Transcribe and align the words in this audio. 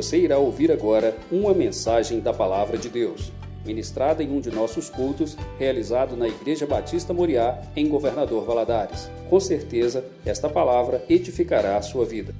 Você 0.00 0.16
irá 0.16 0.38
ouvir 0.38 0.72
agora 0.72 1.14
uma 1.30 1.52
mensagem 1.52 2.20
da 2.20 2.32
Palavra 2.32 2.78
de 2.78 2.88
Deus, 2.88 3.30
ministrada 3.66 4.22
em 4.22 4.30
um 4.30 4.40
de 4.40 4.50
nossos 4.50 4.88
cultos, 4.88 5.36
realizado 5.58 6.16
na 6.16 6.26
Igreja 6.26 6.66
Batista 6.66 7.12
Moriá, 7.12 7.60
em 7.76 7.86
Governador 7.86 8.46
Valadares. 8.46 9.10
Com 9.28 9.38
certeza, 9.38 10.02
esta 10.24 10.48
palavra 10.48 11.04
edificará 11.06 11.76
a 11.76 11.82
sua 11.82 12.06
vida. 12.06 12.34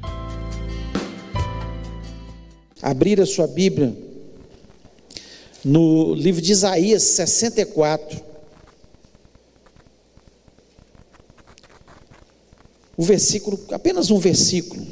Abrir 2.80 3.20
a 3.20 3.26
sua 3.26 3.46
Bíblia 3.46 3.94
no 5.62 6.14
livro 6.14 6.40
de 6.40 6.52
Isaías 6.52 7.02
64. 7.02 8.22
O 12.96 13.02
versículo, 13.02 13.60
apenas 13.70 14.10
um 14.10 14.18
versículo, 14.18 14.82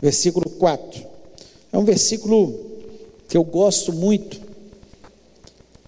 versículo 0.00 0.48
4. 0.48 1.09
É 1.72 1.78
um 1.78 1.84
versículo 1.84 2.58
que 3.28 3.36
eu 3.36 3.44
gosto 3.44 3.92
muito, 3.92 4.40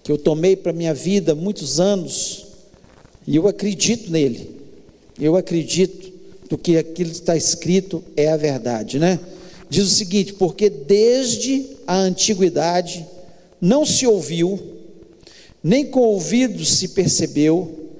que 0.02 0.12
eu 0.12 0.18
tomei 0.18 0.54
para 0.54 0.72
minha 0.72 0.94
vida 0.94 1.34
muitos 1.34 1.80
anos, 1.80 2.46
e 3.26 3.36
eu 3.36 3.48
acredito 3.48 4.10
nele. 4.10 4.50
Eu 5.18 5.36
acredito 5.36 6.12
do 6.48 6.56
que 6.56 6.76
aquilo 6.76 7.10
que 7.10 7.16
está 7.16 7.36
escrito 7.36 8.02
é 8.16 8.28
a 8.28 8.36
verdade, 8.36 8.98
né? 8.98 9.18
Diz 9.68 9.84
o 9.84 9.94
seguinte: 9.94 10.34
porque 10.34 10.68
desde 10.68 11.66
a 11.86 11.96
antiguidade 11.96 13.06
não 13.60 13.86
se 13.86 14.06
ouviu, 14.06 14.60
nem 15.62 15.86
com 15.86 16.00
ouvidos 16.00 16.78
se 16.78 16.88
percebeu, 16.88 17.90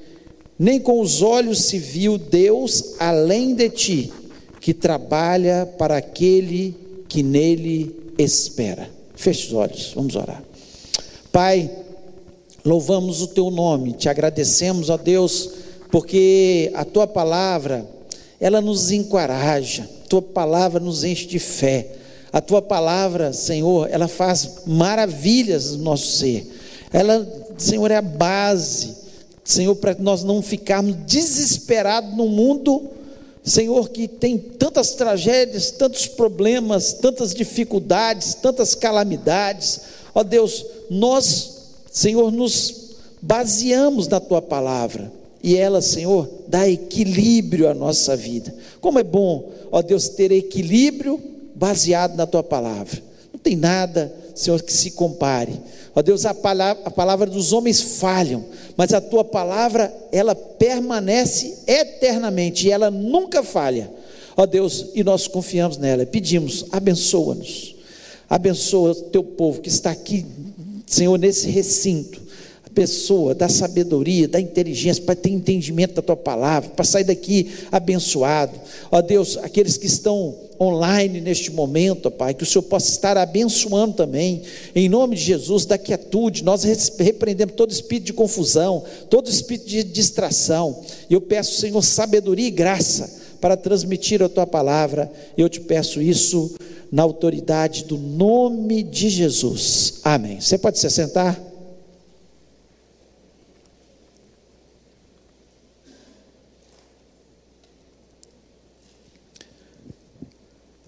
nem 0.58 0.78
com 0.78 1.00
os 1.00 1.22
olhos 1.22 1.64
se 1.64 1.78
viu 1.78 2.18
Deus 2.18 2.94
além 2.98 3.54
de 3.54 3.70
ti, 3.70 4.12
que 4.60 4.74
trabalha 4.74 5.66
para 5.66 5.96
aquele 5.96 6.81
que 7.12 7.22
nele 7.22 7.94
espera. 8.16 8.88
Feche 9.14 9.48
os 9.48 9.52
olhos, 9.52 9.92
vamos 9.94 10.16
orar. 10.16 10.42
Pai, 11.30 11.70
louvamos 12.64 13.20
o 13.20 13.26
teu 13.26 13.50
nome, 13.50 13.92
te 13.92 14.08
agradecemos, 14.08 14.88
ó 14.88 14.96
Deus, 14.96 15.50
porque 15.90 16.70
a 16.74 16.86
tua 16.86 17.06
palavra, 17.06 17.86
ela 18.40 18.62
nos 18.62 18.90
encoraja, 18.90 19.86
tua 20.08 20.22
palavra 20.22 20.80
nos 20.80 21.04
enche 21.04 21.26
de 21.26 21.38
fé. 21.38 21.96
A 22.32 22.40
tua 22.40 22.62
palavra, 22.62 23.34
Senhor, 23.34 23.90
ela 23.90 24.08
faz 24.08 24.62
maravilhas 24.66 25.72
no 25.72 25.84
nosso 25.84 26.16
ser. 26.16 26.50
Ela, 26.90 27.30
Senhor, 27.58 27.90
é 27.90 27.96
a 27.96 28.02
base, 28.02 28.96
Senhor, 29.44 29.74
para 29.74 29.94
nós 29.98 30.24
não 30.24 30.40
ficarmos 30.40 30.96
desesperados 31.06 32.16
no 32.16 32.26
mundo, 32.26 32.88
Senhor, 33.44 33.88
que 33.88 34.06
tem 34.06 34.38
tantas 34.38 34.92
tragédias, 34.92 35.72
tantos 35.72 36.06
problemas, 36.06 36.92
tantas 36.92 37.34
dificuldades, 37.34 38.34
tantas 38.34 38.74
calamidades. 38.74 39.80
Ó 40.14 40.22
Deus, 40.22 40.64
nós, 40.88 41.62
Senhor, 41.90 42.30
nos 42.30 42.92
baseamos 43.20 44.06
na 44.06 44.20
tua 44.20 44.40
palavra. 44.40 45.12
E 45.42 45.56
ela, 45.56 45.82
Senhor, 45.82 46.28
dá 46.46 46.68
equilíbrio 46.68 47.68
à 47.68 47.74
nossa 47.74 48.16
vida. 48.16 48.54
Como 48.80 48.98
é 48.98 49.02
bom, 49.02 49.50
ó 49.72 49.82
Deus, 49.82 50.08
ter 50.08 50.30
equilíbrio 50.30 51.20
baseado 51.54 52.16
na 52.16 52.26
tua 52.26 52.44
palavra. 52.44 53.02
Não 53.32 53.40
tem 53.40 53.56
nada, 53.56 54.14
Senhor, 54.36 54.62
que 54.62 54.72
se 54.72 54.92
compare. 54.92 55.60
Ó 55.94 56.00
Deus, 56.00 56.24
a 56.24 56.32
palavra, 56.32 56.82
a 56.84 56.90
palavra 56.90 57.26
dos 57.26 57.52
homens 57.52 57.80
falham, 57.80 58.44
mas 58.76 58.92
a 58.92 59.00
tua 59.00 59.24
palavra, 59.24 59.94
ela 60.10 60.34
permanece 60.34 61.58
eternamente 61.66 62.66
e 62.66 62.70
ela 62.70 62.90
nunca 62.90 63.42
falha. 63.42 63.90
Ó 64.36 64.46
Deus, 64.46 64.86
e 64.94 65.04
nós 65.04 65.26
confiamos 65.26 65.76
nela, 65.76 66.06
pedimos, 66.06 66.64
abençoa-nos, 66.72 67.74
abençoa 68.28 68.92
o 68.92 68.94
teu 68.94 69.22
povo 69.22 69.60
que 69.60 69.68
está 69.68 69.90
aqui, 69.90 70.24
Senhor, 70.86 71.18
nesse 71.18 71.48
recinto 71.48 72.22
pessoa, 72.74 73.34
da 73.34 73.48
sabedoria, 73.48 74.26
da 74.26 74.40
inteligência, 74.40 75.02
para 75.02 75.14
ter 75.14 75.30
entendimento 75.30 75.94
da 75.94 76.02
tua 76.02 76.16
palavra, 76.16 76.70
para 76.70 76.84
sair 76.84 77.04
daqui 77.04 77.50
abençoado. 77.70 78.58
Ó 78.90 79.00
Deus, 79.00 79.36
aqueles 79.38 79.76
que 79.76 79.86
estão 79.86 80.34
online 80.62 81.20
neste 81.20 81.50
momento, 81.50 82.10
Pai, 82.10 82.34
que 82.34 82.42
o 82.42 82.46
Senhor 82.46 82.62
possa 82.62 82.90
estar 82.90 83.16
abençoando 83.16 83.94
também, 83.94 84.42
em 84.74 84.88
nome 84.88 85.16
de 85.16 85.22
Jesus, 85.22 85.66
da 85.66 85.76
quietude, 85.76 86.44
nós 86.44 86.62
repreendemos 86.98 87.54
todo 87.54 87.70
espírito 87.70 88.06
de 88.06 88.12
confusão, 88.12 88.84
todo 89.10 89.28
espírito 89.28 89.66
de 89.66 89.82
distração, 89.82 90.80
e 91.10 91.14
eu 91.14 91.20
peço, 91.20 91.60
Senhor, 91.60 91.82
sabedoria 91.82 92.46
e 92.46 92.50
graça 92.50 93.20
para 93.40 93.56
transmitir 93.56 94.22
a 94.22 94.28
tua 94.28 94.46
palavra, 94.46 95.10
eu 95.36 95.48
te 95.48 95.60
peço 95.60 96.00
isso 96.00 96.54
na 96.90 97.02
autoridade 97.02 97.84
do 97.84 97.96
nome 97.96 98.82
de 98.82 99.08
Jesus, 99.08 99.94
amém. 100.04 100.40
Você 100.40 100.58
pode 100.58 100.78
se 100.78 100.88
sentar? 100.90 101.51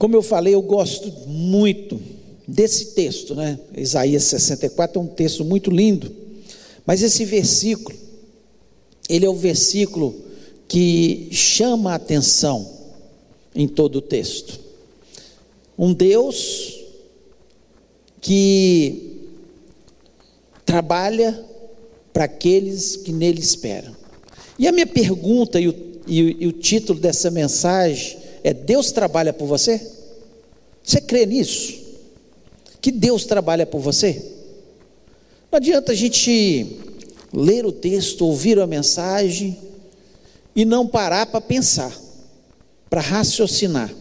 Como 0.05 0.17
eu 0.17 0.23
falei, 0.23 0.53
eu 0.53 0.61
gosto 0.61 1.11
muito 1.27 1.99
desse 2.47 2.89
texto, 2.89 3.35
né? 3.35 3.59
Isaías 3.75 4.25
64 4.25 5.01
é 5.01 5.03
um 5.03 5.07
texto 5.07 5.43
muito 5.47 5.71
lindo. 5.71 6.15
Mas 6.85 7.03
esse 7.03 7.25
versículo, 7.25 7.97
ele 9.09 9.25
é 9.25 9.31
o 9.31 9.35
versículo 9.35 10.15
que 10.69 11.31
chama 11.33 11.93
a 11.93 11.95
atenção 11.95 12.71
em 13.55 13.67
todo 13.67 13.97
o 13.97 14.03
texto. 14.03 14.61
Um 15.79 15.95
Deus 15.95 16.85
que 18.21 19.23
trabalha 20.67 21.43
para 22.13 22.25
aqueles 22.25 22.95
que 22.95 23.11
nele 23.11 23.41
esperam. 23.41 23.97
E 24.59 24.69
a 24.69 24.73
minha 24.73 24.87
pergunta 24.87 25.59
e 25.59 25.67
o, 25.67 25.75
e, 26.07 26.45
e 26.45 26.47
o 26.47 26.53
título 26.53 27.01
dessa 27.01 27.31
mensagem 27.31 28.19
é: 28.43 28.53
Deus 28.53 28.93
trabalha 28.93 29.33
por 29.33 29.47
você? 29.47 29.94
Você 30.85 31.01
crê 31.01 31.25
nisso? 31.25 31.83
Que 32.81 32.93
Deus 32.93 33.25
trabalha 33.25 33.65
por 33.65 33.81
você? 33.81 34.23
Não 35.51 35.57
adianta 35.57 35.93
a 35.93 35.95
gente 35.95 36.79
ler 37.33 37.65
o 37.65 37.73
texto, 37.73 38.27
ouvir 38.27 38.61
a 38.61 38.67
mensagem 38.67 39.57
e 40.55 40.65
não 40.67 40.87
parar 40.87 41.27
para 41.27 41.41
pensar, 41.41 41.97
para 42.91 43.01
raciocinar. 43.01 43.93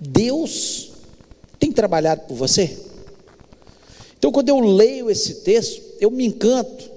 Deus 0.00 0.92
tem 1.58 1.70
trabalhado 1.70 2.22
por 2.22 2.34
você? 2.34 2.78
Então, 4.18 4.32
quando 4.32 4.48
eu 4.48 4.58
leio 4.60 5.10
esse 5.10 5.36
texto, 5.36 5.82
eu 6.00 6.10
me 6.10 6.24
encanto, 6.24 6.90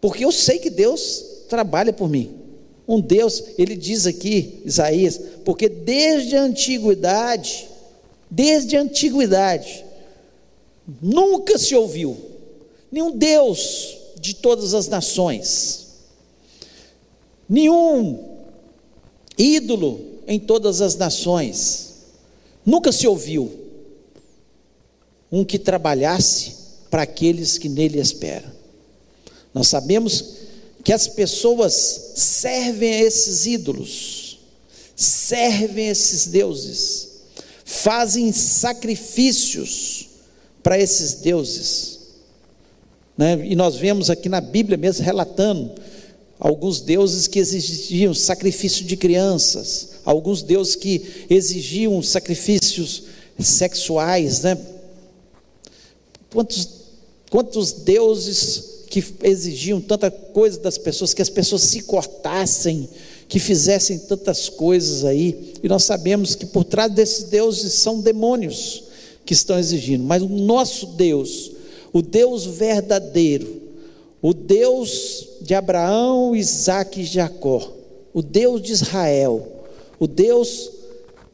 porque 0.00 0.24
eu 0.24 0.30
sei 0.30 0.58
que 0.58 0.70
Deus 0.70 1.24
trabalha 1.48 1.92
por 1.92 2.08
mim. 2.08 2.41
Um 2.86 3.00
Deus, 3.00 3.42
ele 3.56 3.76
diz 3.76 4.06
aqui, 4.06 4.60
Isaías, 4.64 5.20
porque 5.44 5.68
desde 5.68 6.36
a 6.36 6.42
antiguidade, 6.42 7.68
desde 8.30 8.76
a 8.76 8.82
antiguidade, 8.82 9.84
nunca 11.00 11.58
se 11.58 11.74
ouviu 11.74 12.16
nenhum 12.90 13.16
Deus 13.16 13.96
de 14.20 14.34
todas 14.34 14.74
as 14.74 14.88
nações, 14.88 15.86
nenhum 17.48 18.32
ídolo 19.38 20.00
em 20.26 20.38
todas 20.38 20.80
as 20.80 20.96
nações, 20.96 21.94
nunca 22.64 22.92
se 22.92 23.06
ouviu 23.06 23.50
um 25.30 25.44
que 25.44 25.58
trabalhasse 25.58 26.54
para 26.90 27.02
aqueles 27.02 27.56
que 27.56 27.68
nele 27.68 27.98
esperam. 27.98 28.50
Nós 29.54 29.68
sabemos 29.68 30.41
que 30.84 30.92
as 30.92 31.06
pessoas 31.06 32.12
servem 32.16 32.92
a 32.92 33.00
esses 33.02 33.46
ídolos, 33.46 34.38
servem 34.96 35.88
esses 35.88 36.26
deuses, 36.26 37.08
fazem 37.64 38.32
sacrifícios 38.32 40.08
para 40.62 40.78
esses 40.78 41.14
deuses. 41.14 41.98
Né? 43.16 43.46
E 43.46 43.54
nós 43.54 43.76
vemos 43.76 44.10
aqui 44.10 44.28
na 44.28 44.40
Bíblia 44.40 44.76
mesmo 44.76 45.04
relatando 45.04 45.72
alguns 46.38 46.80
deuses 46.80 47.28
que 47.28 47.38
exigiam 47.38 48.12
sacrifício 48.12 48.84
de 48.84 48.96
crianças, 48.96 49.90
alguns 50.04 50.42
deuses 50.42 50.74
que 50.74 51.26
exigiam 51.30 52.02
sacrifícios 52.02 53.04
sexuais, 53.38 54.42
né? 54.42 54.58
Quantos, 56.30 56.68
quantos 57.30 57.72
deuses 57.72 58.71
que 58.92 59.02
exigiam 59.22 59.80
tanta 59.80 60.10
coisa 60.10 60.60
das 60.60 60.76
pessoas, 60.76 61.14
que 61.14 61.22
as 61.22 61.30
pessoas 61.30 61.62
se 61.62 61.80
cortassem, 61.84 62.86
que 63.26 63.38
fizessem 63.38 63.98
tantas 64.00 64.50
coisas 64.50 65.02
aí. 65.02 65.54
E 65.62 65.66
nós 65.66 65.84
sabemos 65.84 66.34
que 66.34 66.44
por 66.44 66.62
trás 66.62 66.92
desses 66.92 67.24
deuses 67.24 67.72
são 67.72 68.02
demônios 68.02 68.84
que 69.24 69.32
estão 69.32 69.58
exigindo. 69.58 70.04
Mas 70.04 70.22
o 70.22 70.28
nosso 70.28 70.88
Deus, 70.88 71.52
o 71.90 72.02
Deus 72.02 72.44
verdadeiro, 72.44 73.62
o 74.20 74.34
Deus 74.34 75.26
de 75.40 75.54
Abraão, 75.54 76.36
Isaac 76.36 77.00
e 77.00 77.04
Jacó, 77.06 77.72
o 78.12 78.20
Deus 78.20 78.60
de 78.60 78.72
Israel, 78.72 79.64
o 79.98 80.06
Deus 80.06 80.70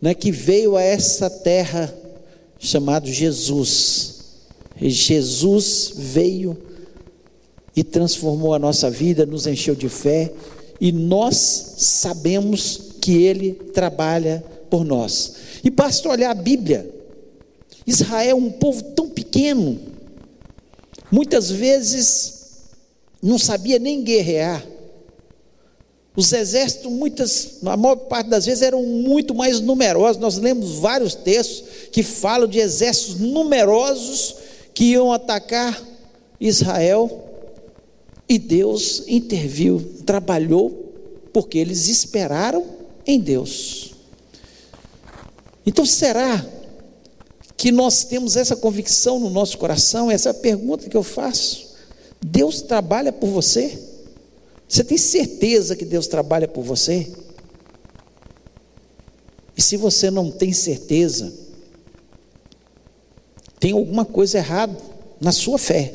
né, 0.00 0.14
que 0.14 0.30
veio 0.30 0.76
a 0.76 0.82
essa 0.82 1.28
terra 1.28 1.92
chamado 2.56 3.12
Jesus. 3.12 4.14
E 4.80 4.88
Jesus 4.90 5.94
veio 5.96 6.67
e 7.78 7.84
transformou 7.84 8.52
a 8.54 8.58
nossa 8.58 8.90
vida, 8.90 9.24
nos 9.24 9.46
encheu 9.46 9.72
de 9.72 9.88
fé, 9.88 10.32
e 10.80 10.90
nós 10.90 11.36
sabemos 11.76 12.94
que 13.00 13.22
Ele 13.22 13.52
trabalha 13.52 14.44
por 14.68 14.84
nós. 14.84 15.34
E 15.62 15.70
basta 15.70 16.08
olhar 16.08 16.32
a 16.32 16.34
Bíblia. 16.34 16.92
Israel 17.86 18.30
é 18.30 18.34
um 18.34 18.50
povo 18.50 18.82
tão 18.82 19.08
pequeno, 19.08 19.78
muitas 21.08 21.52
vezes 21.52 22.64
não 23.22 23.38
sabia 23.38 23.78
nem 23.78 24.02
guerrear. 24.02 24.66
Os 26.16 26.32
exércitos, 26.32 26.90
muitas, 26.90 27.58
a 27.64 27.76
maior 27.76 27.94
parte 27.94 28.28
das 28.28 28.44
vezes, 28.44 28.62
eram 28.62 28.82
muito 28.82 29.36
mais 29.36 29.60
numerosos. 29.60 30.20
Nós 30.20 30.36
lemos 30.36 30.80
vários 30.80 31.14
textos 31.14 31.62
que 31.92 32.02
falam 32.02 32.48
de 32.48 32.58
exércitos 32.58 33.20
numerosos 33.20 34.34
que 34.74 34.86
iam 34.86 35.12
atacar 35.12 35.80
Israel. 36.40 37.27
E 38.28 38.38
Deus 38.38 39.04
interviu, 39.06 39.80
trabalhou, 40.04 40.92
porque 41.32 41.58
eles 41.58 41.88
esperaram 41.88 42.64
em 43.06 43.18
Deus. 43.18 43.94
Então, 45.64 45.86
será 45.86 46.44
que 47.56 47.72
nós 47.72 48.04
temos 48.04 48.36
essa 48.36 48.54
convicção 48.54 49.18
no 49.18 49.30
nosso 49.30 49.56
coração? 49.56 50.10
Essa 50.10 50.28
é 50.28 50.32
a 50.32 50.34
pergunta 50.34 50.88
que 50.88 50.96
eu 50.96 51.02
faço. 51.02 51.74
Deus 52.20 52.60
trabalha 52.60 53.12
por 53.12 53.28
você? 53.28 53.78
Você 54.68 54.84
tem 54.84 54.98
certeza 54.98 55.74
que 55.74 55.84
Deus 55.84 56.06
trabalha 56.06 56.46
por 56.46 56.62
você? 56.62 57.10
E 59.56 59.62
se 59.62 59.76
você 59.76 60.10
não 60.10 60.30
tem 60.30 60.52
certeza, 60.52 61.32
tem 63.58 63.72
alguma 63.72 64.04
coisa 64.04 64.38
errada 64.38 64.76
na 65.20 65.32
sua 65.32 65.58
fé. 65.58 65.92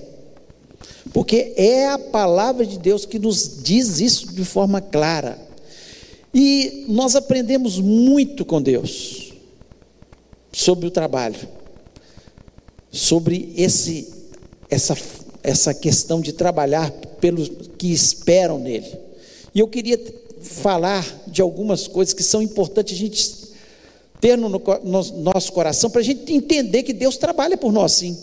Porque 1.13 1.53
é 1.55 1.87
a 1.89 1.99
palavra 1.99 2.65
de 2.65 2.79
Deus 2.79 3.05
que 3.05 3.19
nos 3.19 3.61
diz 3.63 3.99
isso 3.99 4.33
de 4.33 4.43
forma 4.43 4.81
clara. 4.81 5.39
E 6.33 6.85
nós 6.89 7.15
aprendemos 7.15 7.79
muito 7.79 8.43
com 8.43 8.59
Deus 8.59 9.31
sobre 10.51 10.87
o 10.87 10.91
trabalho, 10.91 11.39
sobre 12.91 13.53
esse, 13.55 14.11
essa, 14.69 14.97
essa 15.43 15.73
questão 15.73 16.19
de 16.19 16.33
trabalhar 16.33 16.91
pelos 17.21 17.51
que 17.77 17.91
esperam 17.91 18.57
nele. 18.57 18.97
E 19.53 19.59
eu 19.59 19.67
queria 19.67 19.99
falar 20.41 21.05
de 21.27 21.41
algumas 21.41 21.87
coisas 21.87 22.13
que 22.13 22.23
são 22.23 22.41
importantes 22.41 22.95
a 22.95 22.99
gente 22.99 23.43
ter 24.19 24.35
no, 24.35 24.49
no 24.49 25.03
nosso 25.21 25.51
coração 25.51 25.89
para 25.89 26.01
a 26.01 26.03
gente 26.03 26.33
entender 26.33 26.81
que 26.81 26.93
Deus 26.93 27.17
trabalha 27.17 27.55
por 27.55 27.71
nós 27.71 27.91
sim. 27.91 28.17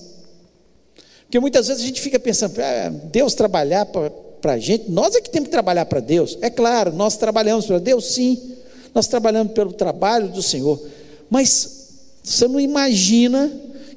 Porque 1.31 1.39
muitas 1.39 1.69
vezes 1.69 1.85
a 1.85 1.87
gente 1.87 2.01
fica 2.01 2.19
pensando, 2.19 2.59
ah, 2.59 2.89
Deus 3.05 3.35
trabalhar 3.35 3.87
para 3.87 4.55
a 4.55 4.59
gente, 4.59 4.91
nós 4.91 5.15
é 5.15 5.21
que 5.21 5.31
temos 5.31 5.47
que 5.47 5.53
trabalhar 5.53 5.87
para 5.87 6.01
Deus. 6.01 6.37
É 6.41 6.51
claro, 6.51 6.93
nós 6.93 7.17
trabalhamos 7.17 7.67
para 7.67 7.79
Deus, 7.79 8.07
sim. 8.07 8.57
Nós 8.93 9.07
trabalhamos 9.07 9.53
pelo 9.53 9.73
trabalho 9.73 10.27
do 10.27 10.43
Senhor. 10.43 10.85
Mas 11.31 11.87
você 12.25 12.49
não 12.49 12.59
imagina 12.59 13.49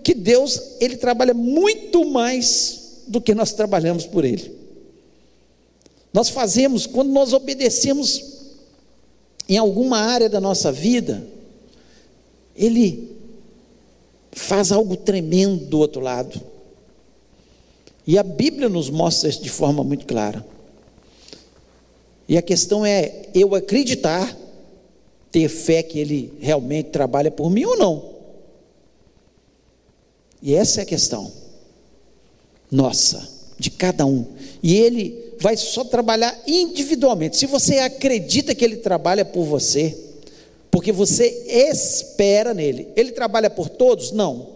que 0.03 0.13
Deus, 0.13 0.61
Ele 0.79 0.95
trabalha 0.95 1.33
muito 1.33 2.05
mais 2.05 3.01
do 3.07 3.19
que 3.19 3.33
nós 3.33 3.51
trabalhamos 3.51 4.05
por 4.05 4.23
Ele. 4.23 4.55
Nós 6.13 6.29
fazemos, 6.29 6.85
quando 6.85 7.09
nós 7.09 7.33
obedecemos 7.33 8.23
em 9.49 9.57
alguma 9.57 9.97
área 9.97 10.29
da 10.29 10.39
nossa 10.39 10.71
vida, 10.71 11.25
Ele 12.55 13.09
faz 14.31 14.71
algo 14.71 14.95
tremendo 14.95 15.65
do 15.65 15.79
outro 15.79 15.99
lado. 15.99 16.52
E 18.05 18.17
a 18.17 18.23
Bíblia 18.23 18.67
nos 18.67 18.89
mostra 18.89 19.29
isso 19.29 19.41
de 19.41 19.49
forma 19.49 19.83
muito 19.83 20.05
clara. 20.05 20.45
E 22.27 22.37
a 22.37 22.41
questão 22.41 22.85
é 22.85 23.27
eu 23.33 23.55
acreditar, 23.55 24.37
ter 25.31 25.47
fé 25.49 25.83
que 25.83 25.99
Ele 25.99 26.33
realmente 26.39 26.89
trabalha 26.89 27.31
por 27.31 27.49
mim 27.49 27.65
ou 27.65 27.77
não. 27.77 28.13
E 30.41 30.53
essa 30.53 30.81
é 30.81 30.83
a 30.83 30.85
questão 30.85 31.31
nossa, 32.69 33.29
de 33.59 33.69
cada 33.69 34.05
um. 34.05 34.25
E 34.61 34.75
Ele 34.75 35.23
vai 35.43 35.57
só 35.57 35.83
trabalhar 35.83 36.41
individualmente. 36.47 37.37
Se 37.37 37.45
você 37.45 37.79
acredita 37.79 38.55
que 38.55 38.63
ele 38.63 38.77
trabalha 38.77 39.25
por 39.25 39.43
você, 39.43 39.95
porque 40.71 40.89
você 40.89 41.27
espera 41.47 42.53
nele, 42.53 42.87
ele 42.95 43.11
trabalha 43.11 43.49
por 43.49 43.67
todos? 43.67 44.13
Não. 44.13 44.47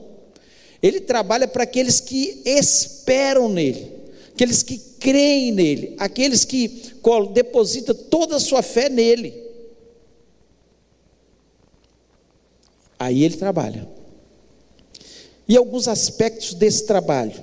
Ele 0.81 0.99
trabalha 1.01 1.47
para 1.47 1.63
aqueles 1.63 1.99
que 1.99 2.41
esperam 2.45 3.49
nele, 3.49 3.91
aqueles 4.33 4.61
que 4.61 4.77
creem 4.99 5.51
nele, 5.51 5.95
aqueles 5.97 6.45
que 6.45 6.93
depositam 7.33 7.95
toda 7.95 8.35
a 8.35 8.39
sua 8.39 8.61
fé 8.61 8.89
nele. 8.89 9.33
Aí 12.99 13.23
ele 13.23 13.37
trabalha. 13.37 13.87
E 15.47 15.55
alguns 15.55 15.87
aspectos 15.87 16.53
desse 16.53 16.85
trabalho 16.85 17.41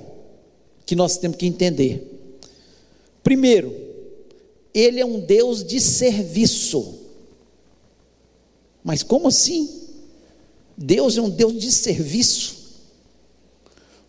que 0.85 0.95
nós 0.95 1.17
temos 1.17 1.37
que 1.37 1.47
entender. 1.47 2.11
Primeiro, 3.23 3.75
ele 4.73 4.99
é 4.99 5.05
um 5.05 5.19
Deus 5.19 5.63
de 5.63 5.79
serviço. 5.81 6.99
Mas 8.83 9.01
como 9.01 9.29
assim? 9.29 9.67
Deus 10.77 11.17
é 11.17 11.21
um 11.21 11.29
Deus 11.29 11.53
de 11.59 11.71
serviço. 11.71 12.54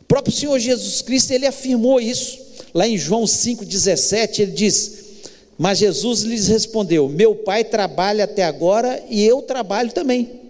O 0.07 0.09
próprio 0.09 0.33
Senhor 0.33 0.57
Jesus 0.61 1.03
Cristo, 1.03 1.33
ele 1.33 1.47
afirmou 1.49 2.01
isso. 2.01 2.39
Lá 2.73 2.87
em 2.87 2.97
João 2.97 3.25
5,17, 3.25 4.39
ele 4.39 4.53
diz: 4.53 4.93
Mas 5.59 5.79
Jesus 5.79 6.21
lhes 6.21 6.47
respondeu: 6.47 7.09
Meu 7.09 7.35
pai 7.35 7.65
trabalha 7.65 8.23
até 8.23 8.45
agora 8.45 9.03
e 9.11 9.25
eu 9.25 9.43
trabalho 9.43 9.91
também. 9.91 10.47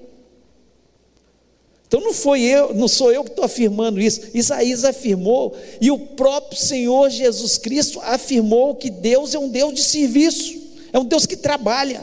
Então 1.88 2.02
não 2.02 2.12
foi 2.12 2.42
eu, 2.42 2.74
não 2.74 2.86
sou 2.86 3.10
eu 3.10 3.24
que 3.24 3.30
estou 3.30 3.46
afirmando 3.46 3.98
isso. 3.98 4.20
Isaías 4.34 4.84
afirmou 4.84 5.56
e 5.80 5.90
o 5.90 5.98
próprio 5.98 6.60
Senhor 6.60 7.08
Jesus 7.08 7.56
Cristo 7.56 7.98
afirmou 8.02 8.74
que 8.74 8.90
Deus 8.90 9.34
é 9.34 9.38
um 9.38 9.48
Deus 9.48 9.72
de 9.72 9.82
serviço, 9.82 10.54
é 10.92 10.98
um 10.98 11.04
Deus 11.04 11.24
que 11.24 11.36
trabalha. 11.36 12.02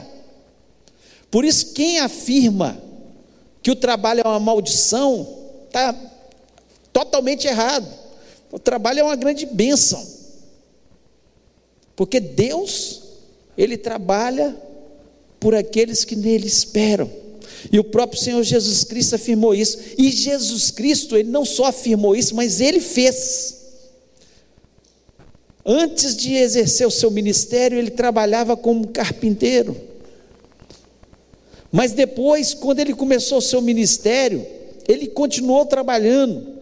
Por 1.30 1.46
isso 1.46 1.74
quem 1.74 2.00
afirma 2.00 2.82
que 3.62 3.70
o 3.70 3.76
trabalho 3.76 4.22
é 4.26 4.28
uma 4.28 4.40
maldição 4.40 5.28
está 5.68 6.13
totalmente 6.94 7.48
errado. 7.48 7.88
O 8.52 8.60
trabalho 8.60 9.00
é 9.00 9.04
uma 9.04 9.16
grande 9.16 9.48
bênção, 9.48 10.08
porque 11.96 12.20
Deus 12.20 13.02
ele 13.58 13.78
trabalha 13.78 14.56
por 15.40 15.56
aqueles 15.56 16.06
que 16.06 16.16
nele 16.16 16.48
esperam. 16.48 17.10
E 17.72 17.80
o 17.80 17.84
próprio 17.84 18.22
Senhor 18.22 18.44
Jesus 18.44 18.84
Cristo 18.84 19.16
afirmou 19.16 19.56
isso. 19.56 19.78
E 19.98 20.12
Jesus 20.12 20.70
Cristo, 20.70 21.18
ele 21.18 21.30
não 21.30 21.46
só 21.46 21.66
afirmou 21.66 22.16
isso, 22.16 22.36
mas 22.36 22.62
ele 22.62 22.80
fez. 22.80 23.62
Antes 25.66 26.16
de 26.16 26.36
exercer 26.36 26.86
o 26.86 26.92
seu 26.92 27.10
ministério, 27.10 27.78
ele 27.78 27.92
trabalhava 27.92 28.58
como 28.58 28.88
carpinteiro. 28.88 29.80
Mas 31.72 31.92
depois, 31.92 32.54
quando 32.54 32.80
ele 32.80 32.94
começou 32.94 33.38
o 33.38 33.42
seu 33.42 33.62
ministério, 33.62 34.46
ele 34.88 35.08
continuou 35.08 35.66
trabalhando 35.66 36.53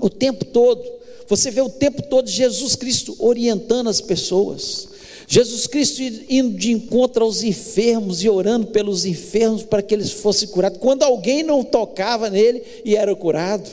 o 0.00 0.08
tempo 0.08 0.44
todo. 0.44 0.82
Você 1.26 1.50
vê 1.50 1.60
o 1.60 1.68
tempo 1.68 2.02
todo 2.02 2.28
Jesus 2.28 2.74
Cristo 2.74 3.16
orientando 3.18 3.88
as 3.88 4.00
pessoas. 4.00 4.88
Jesus 5.26 5.66
Cristo 5.66 6.00
indo 6.28 6.56
de 6.56 6.72
encontro 6.72 7.22
aos 7.22 7.42
enfermos 7.42 8.24
e 8.24 8.30
orando 8.30 8.68
pelos 8.68 9.04
enfermos 9.04 9.62
para 9.62 9.82
que 9.82 9.94
eles 9.94 10.10
fossem 10.10 10.48
curados, 10.48 10.78
quando 10.78 11.02
alguém 11.02 11.42
não 11.42 11.62
tocava 11.62 12.30
nele 12.30 12.62
e 12.82 12.96
era 12.96 13.14
curado. 13.14 13.68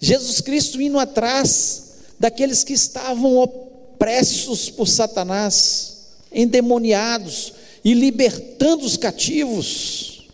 Jesus 0.00 0.40
Cristo 0.40 0.80
indo 0.80 0.98
atrás 0.98 1.96
daqueles 2.18 2.64
que 2.64 2.72
estavam 2.72 3.36
opressos 3.36 4.70
por 4.70 4.88
Satanás, 4.88 6.06
endemoniados 6.32 7.52
e 7.84 7.92
libertando 7.92 8.84
os 8.84 8.96
cativos. 8.96 10.28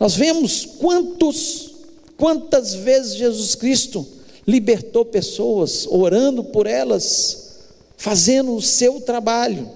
Nós 0.00 0.14
vemos 0.14 0.66
quantos, 0.78 1.65
quantas 2.16 2.74
vezes 2.74 3.14
Jesus 3.14 3.54
Cristo 3.54 4.06
libertou 4.46 5.04
pessoas, 5.04 5.86
orando 5.88 6.44
por 6.44 6.66
elas 6.66 7.46
fazendo 7.96 8.54
o 8.54 8.62
seu 8.62 9.00
trabalho. 9.00 9.68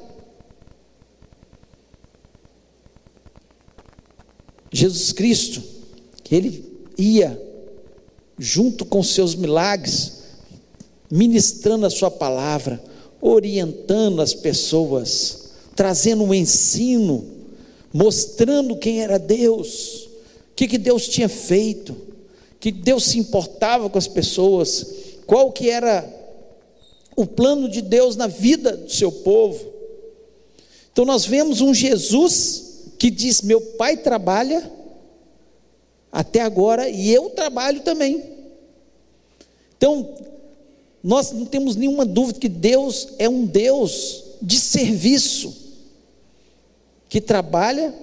Jesus 4.73 5.12
Cristo, 5.12 5.62
ele 6.30 6.64
ia 6.97 7.40
junto 8.38 8.85
com 8.85 9.02
seus 9.02 9.35
milagres, 9.35 10.20
ministrando 11.11 11.87
a 11.87 11.90
sua 11.90 12.11
palavra, 12.11 12.80
orientando 13.20 14.23
as 14.23 14.32
pessoas, 14.32 15.50
trazendo 15.75 16.23
um 16.23 16.32
ensino, 16.32 17.25
mostrando 17.92 18.76
quem 18.76 19.02
era 19.02 19.18
Deus, 19.18 20.09
que, 20.54 20.68
que 20.68 20.78
Deus 20.78 21.09
tinha 21.09 21.28
feito, 21.28 21.97
que 22.60 22.70
Deus 22.70 23.06
se 23.06 23.18
importava 23.18 23.88
com 23.88 23.98
as 23.98 24.06
pessoas, 24.06 24.86
qual 25.26 25.50
que 25.50 25.70
era 25.70 26.08
o 27.16 27.26
plano 27.26 27.68
de 27.68 27.80
Deus 27.80 28.16
na 28.16 28.26
vida 28.26 28.76
do 28.76 28.92
seu 28.92 29.10
povo. 29.10 29.66
Então 30.92 31.04
nós 31.04 31.24
vemos 31.24 31.60
um 31.60 31.72
Jesus 31.72 32.84
que 32.98 33.10
diz: 33.10 33.40
Meu 33.40 33.60
pai 33.60 33.96
trabalha 33.96 34.70
até 36.12 36.40
agora 36.42 36.88
e 36.88 37.10
eu 37.10 37.30
trabalho 37.30 37.80
também. 37.80 38.22
Então, 39.76 40.14
nós 41.02 41.32
não 41.32 41.46
temos 41.46 41.76
nenhuma 41.76 42.04
dúvida 42.04 42.38
que 42.38 42.48
Deus 42.48 43.08
é 43.18 43.26
um 43.26 43.46
Deus 43.46 44.24
de 44.42 44.60
serviço, 44.60 45.56
que 47.08 47.20
trabalha 47.20 47.94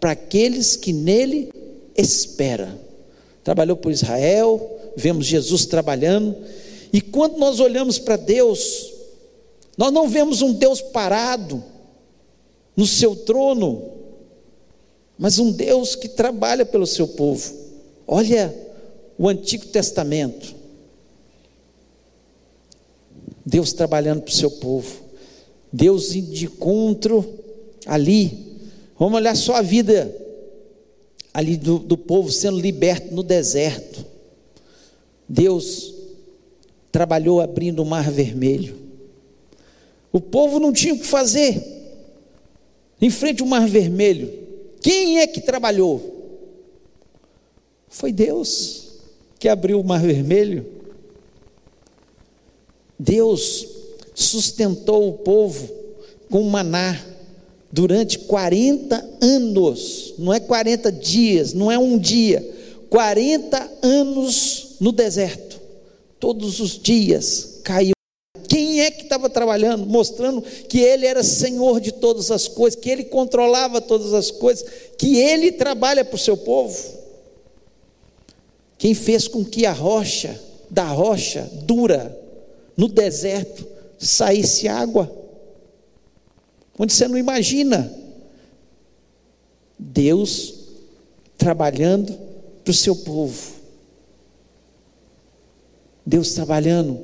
para 0.00 0.12
aqueles 0.12 0.74
que 0.74 0.92
nele 0.92 1.52
espera. 1.96 2.76
Trabalhou 3.42 3.76
por 3.76 3.90
Israel, 3.90 4.78
vemos 4.96 5.26
Jesus 5.26 5.66
trabalhando, 5.66 6.36
e 6.92 7.00
quando 7.00 7.38
nós 7.38 7.58
olhamos 7.58 7.98
para 7.98 8.16
Deus, 8.16 8.92
nós 9.76 9.92
não 9.92 10.08
vemos 10.08 10.42
um 10.42 10.52
Deus 10.52 10.80
parado 10.80 11.62
no 12.76 12.86
seu 12.86 13.16
trono, 13.16 13.90
mas 15.18 15.38
um 15.38 15.50
Deus 15.50 15.96
que 15.96 16.08
trabalha 16.08 16.64
pelo 16.64 16.86
seu 16.86 17.08
povo. 17.08 17.52
Olha 18.06 18.54
o 19.18 19.28
Antigo 19.28 19.66
Testamento. 19.66 20.54
Deus 23.44 23.72
trabalhando 23.72 24.22
para 24.22 24.30
o 24.30 24.34
seu 24.34 24.50
povo. 24.50 25.02
Deus 25.72 26.10
de 26.10 26.44
encontro 26.44 27.26
ali. 27.86 28.56
Vamos 28.98 29.16
olhar 29.16 29.36
só 29.36 29.56
a 29.56 29.62
vida 29.62 30.14
ali 31.32 31.56
do, 31.56 31.78
do 31.78 31.96
povo 31.96 32.30
sendo 32.30 32.60
liberto 32.60 33.14
no 33.14 33.22
deserto. 33.22 34.04
Deus 35.28 35.94
trabalhou 36.90 37.40
abrindo 37.40 37.82
o 37.82 37.86
mar 37.86 38.10
vermelho. 38.10 38.76
O 40.12 40.20
povo 40.20 40.60
não 40.60 40.72
tinha 40.72 40.94
o 40.94 40.98
que 40.98 41.06
fazer. 41.06 41.62
Em 43.00 43.08
frente 43.08 43.42
ao 43.42 43.48
mar 43.48 43.66
vermelho. 43.66 44.30
Quem 44.80 45.18
é 45.20 45.26
que 45.26 45.40
trabalhou? 45.40 46.12
Foi 47.88 48.12
Deus 48.12 49.00
que 49.38 49.48
abriu 49.48 49.80
o 49.80 49.84
mar 49.84 50.02
vermelho. 50.02 50.66
Deus 52.98 53.66
sustentou 54.14 55.08
o 55.08 55.18
povo 55.18 55.68
com 56.30 56.42
maná 56.44 57.11
durante 57.72 58.18
40 58.18 59.18
anos, 59.22 60.12
não 60.18 60.32
é 60.32 60.38
40 60.38 60.92
dias, 60.92 61.54
não 61.54 61.72
é 61.72 61.78
um 61.78 61.98
dia, 61.98 62.46
40 62.90 63.78
anos 63.82 64.76
no 64.78 64.92
deserto, 64.92 65.58
todos 66.20 66.60
os 66.60 66.78
dias 66.78 67.60
caiu. 67.64 67.92
Quem 68.46 68.80
é 68.80 68.90
que 68.90 69.04
estava 69.04 69.30
trabalhando? 69.30 69.86
Mostrando 69.86 70.42
que 70.42 70.78
ele 70.78 71.06
era 71.06 71.22
senhor 71.22 71.80
de 71.80 71.90
todas 71.90 72.30
as 72.30 72.46
coisas, 72.46 72.78
que 72.78 72.90
ele 72.90 73.04
controlava 73.04 73.80
todas 73.80 74.12
as 74.12 74.30
coisas, 74.30 74.66
que 74.98 75.16
ele 75.16 75.50
trabalha 75.50 76.04
para 76.04 76.16
o 76.16 76.18
seu 76.18 76.36
povo. 76.36 76.78
Quem 78.76 78.92
fez 78.92 79.26
com 79.26 79.42
que 79.42 79.64
a 79.64 79.72
rocha, 79.72 80.38
da 80.68 80.84
rocha 80.84 81.48
dura, 81.64 82.18
no 82.76 82.88
deserto, 82.88 83.66
saísse 83.98 84.68
água? 84.68 85.21
Onde 86.78 86.92
você 86.92 87.06
não 87.06 87.18
imagina. 87.18 87.92
Deus 89.78 90.54
trabalhando 91.36 92.16
para 92.64 92.70
o 92.70 92.74
seu 92.74 92.96
povo. 92.96 93.52
Deus 96.04 96.32
trabalhando, 96.34 96.98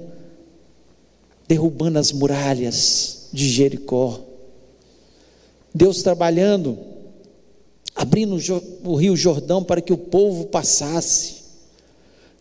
derrubando 1.47 1.99
as 1.99 2.13
muralhas 2.13 3.29
de 3.33 3.49
Jericó. 3.49 4.21
Deus 5.75 6.03
trabalhando, 6.03 6.79
abrindo 7.95 8.37
o 8.85 8.95
rio 8.97 9.17
Jordão 9.17 9.63
para 9.63 9.81
que 9.81 9.93
o 9.93 9.99
povo 9.99 10.47
passasse. 10.47 11.39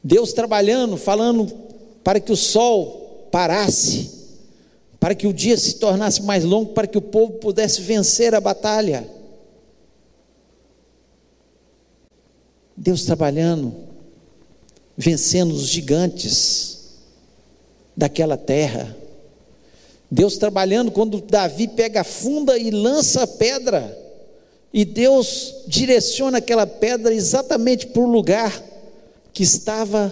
Deus 0.03 0.34
trabalhando, 0.34 0.98
falando 0.98 1.51
para 2.03 2.19
que 2.19 2.31
o 2.31 2.38
sol 2.38 3.27
parasse 3.31 4.16
para 5.00 5.13
que 5.13 5.27
o 5.27 5.34
dia 5.34 5.58
se 5.58 5.75
tornasse 5.75 6.22
mais 6.24 6.44
longo, 6.44 6.74
para 6.74 6.88
que 6.88 6.98
o 6.98 7.01
povo 7.01 7.34
pudesse 7.34 7.82
vencer 7.82 8.34
a 8.34 8.42
batalha. 8.42 9.08
Deus 12.75 13.06
trabalhando, 13.06 13.74
vencendo 14.96 15.54
os 15.54 15.68
gigantes 15.68 16.77
daquela 17.96 18.38
terra. 18.38 18.96
Deus 20.10 20.38
trabalhando 20.38 20.92
quando 20.92 21.22
Davi 21.22 21.68
pega 21.68 22.01
a 22.01 22.06
funda 22.06 22.58
e 22.58 22.72
lança 22.72 23.24
a 23.24 23.27
pedra, 23.27 24.06
e 24.74 24.86
Deus 24.86 25.63
direciona 25.68 26.38
aquela 26.38 26.66
pedra 26.66 27.13
exatamente 27.13 27.88
para 27.88 28.01
o 28.01 28.10
lugar 28.10 28.63
que 29.34 29.44
estava 29.44 30.12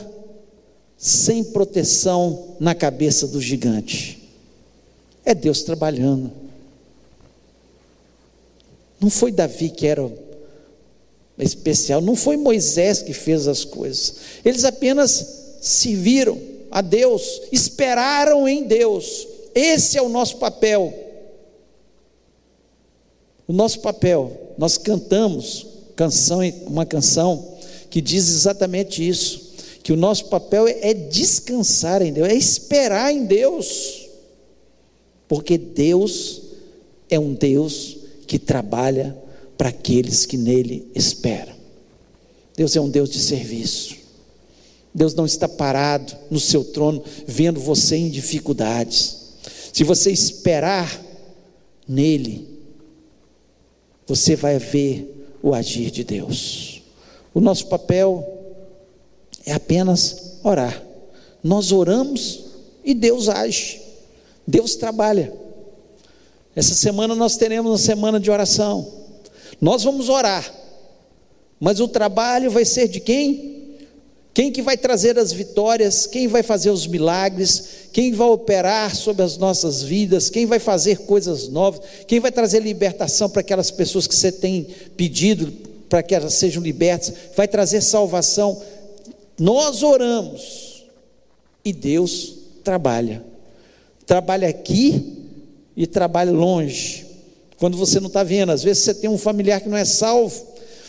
sem 0.97 1.43
proteção 1.43 2.55
na 2.59 2.73
cabeça 2.73 3.27
do 3.27 3.41
gigante. 3.41 4.24
É 5.25 5.33
Deus 5.33 5.63
trabalhando. 5.63 6.31
Não 9.01 9.09
foi 9.09 9.31
Davi 9.31 9.69
que 9.69 9.87
era 9.87 10.09
especial, 11.37 11.99
não 11.99 12.15
foi 12.15 12.37
Moisés 12.37 13.01
que 13.01 13.13
fez 13.13 13.47
as 13.47 13.65
coisas. 13.65 14.15
Eles 14.43 14.63
apenas 14.63 15.57
serviram 15.61 16.39
a 16.71 16.81
Deus, 16.81 17.41
esperaram 17.51 18.47
em 18.47 18.63
Deus. 18.63 19.27
Esse 19.53 19.97
é 19.97 20.01
o 20.01 20.09
nosso 20.09 20.37
papel. 20.37 20.93
O 23.47 23.53
nosso 23.53 23.79
papel, 23.79 24.53
nós 24.57 24.77
cantamos 24.77 25.67
canção, 25.95 26.39
uma 26.65 26.85
canção 26.85 27.57
que 27.89 28.01
diz 28.01 28.29
exatamente 28.29 29.07
isso, 29.07 29.53
que 29.83 29.93
o 29.93 29.97
nosso 29.97 30.25
papel 30.25 30.67
é 30.67 30.93
descansar 30.93 32.01
em 32.01 32.11
Deus, 32.11 32.27
é 32.27 32.35
esperar 32.35 33.13
em 33.13 33.25
Deus. 33.25 34.04
Porque 35.27 35.57
Deus 35.57 36.41
é 37.09 37.19
um 37.19 37.33
Deus 37.33 37.97
que 38.27 38.39
trabalha 38.39 39.17
para 39.57 39.69
aqueles 39.69 40.25
que 40.25 40.37
nele 40.37 40.89
esperam. 40.93 41.55
Deus 42.55 42.75
é 42.75 42.81
um 42.81 42.89
Deus 42.89 43.09
de 43.09 43.19
serviço. 43.19 43.95
Deus 44.93 45.13
não 45.13 45.25
está 45.25 45.47
parado 45.47 46.15
no 46.31 46.39
seu 46.39 46.63
trono 46.63 47.03
vendo 47.27 47.59
você 47.59 47.97
em 47.97 48.09
dificuldades. 48.09 49.17
Se 49.73 49.83
você 49.83 50.09
esperar 50.09 51.03
nele, 51.87 52.47
você 54.07 54.35
vai 54.35 54.57
ver 54.57 55.37
o 55.43 55.53
agir 55.53 55.91
de 55.91 56.03
Deus. 56.03 56.81
O 57.33 57.41
nosso 57.41 57.67
papel 57.67 58.25
é 59.45 59.51
apenas 59.51 60.37
orar. 60.43 60.81
Nós 61.43 61.71
oramos 61.71 62.45
e 62.83 62.93
Deus 62.93 63.27
age. 63.27 63.84
Deus 64.47 64.75
trabalha. 64.75 65.33
Essa 66.55 66.73
semana 66.73 67.15
nós 67.15 67.35
teremos 67.35 67.71
uma 67.71 67.77
semana 67.77 68.19
de 68.19 68.31
oração. 68.31 68.87
Nós 69.59 69.83
vamos 69.83 70.09
orar. 70.09 70.53
Mas 71.59 71.79
o 71.79 71.87
trabalho 71.87 72.51
vai 72.51 72.65
ser 72.65 72.87
de 72.87 72.99
quem? 72.99 73.55
Quem 74.33 74.51
que 74.51 74.61
vai 74.61 74.77
trazer 74.77 75.17
as 75.17 75.31
vitórias? 75.31 76.05
Quem 76.05 76.27
vai 76.27 76.43
fazer 76.43 76.69
os 76.69 76.85
milagres? 76.85 77.87
Quem 77.93 78.11
vai 78.11 78.27
operar 78.27 78.93
sobre 78.95 79.23
as 79.23 79.37
nossas 79.37 79.81
vidas? 79.81 80.29
Quem 80.29 80.45
vai 80.45 80.59
fazer 80.59 80.99
coisas 80.99 81.47
novas? 81.47 81.81
Quem 82.05 82.19
vai 82.19 82.31
trazer 82.31 82.61
libertação 82.61 83.29
para 83.29 83.39
aquelas 83.39 83.71
pessoas 83.71 84.07
que 84.07 84.15
você 84.15 84.31
tem 84.31 84.67
pedido 84.97 85.51
para 85.89 86.03
que 86.03 86.13
elas 86.13 86.33
sejam 86.33 86.61
libertas? 86.61 87.13
Vai 87.35 87.47
trazer 87.47 87.81
salvação? 87.81 88.61
Nós 89.39 89.83
oramos 89.83 90.85
e 91.63 91.71
Deus 91.71 92.35
trabalha 92.63 93.34
trabalha 94.05 94.47
aqui 94.47 95.23
e 95.75 95.85
trabalha 95.87 96.31
longe. 96.31 97.05
Quando 97.57 97.77
você 97.77 97.99
não 97.99 98.07
está 98.07 98.23
vendo, 98.23 98.51
às 98.51 98.63
vezes 98.63 98.83
você 98.83 98.93
tem 98.93 99.09
um 99.09 99.17
familiar 99.17 99.61
que 99.61 99.69
não 99.69 99.77
é 99.77 99.85
salvo, 99.85 100.45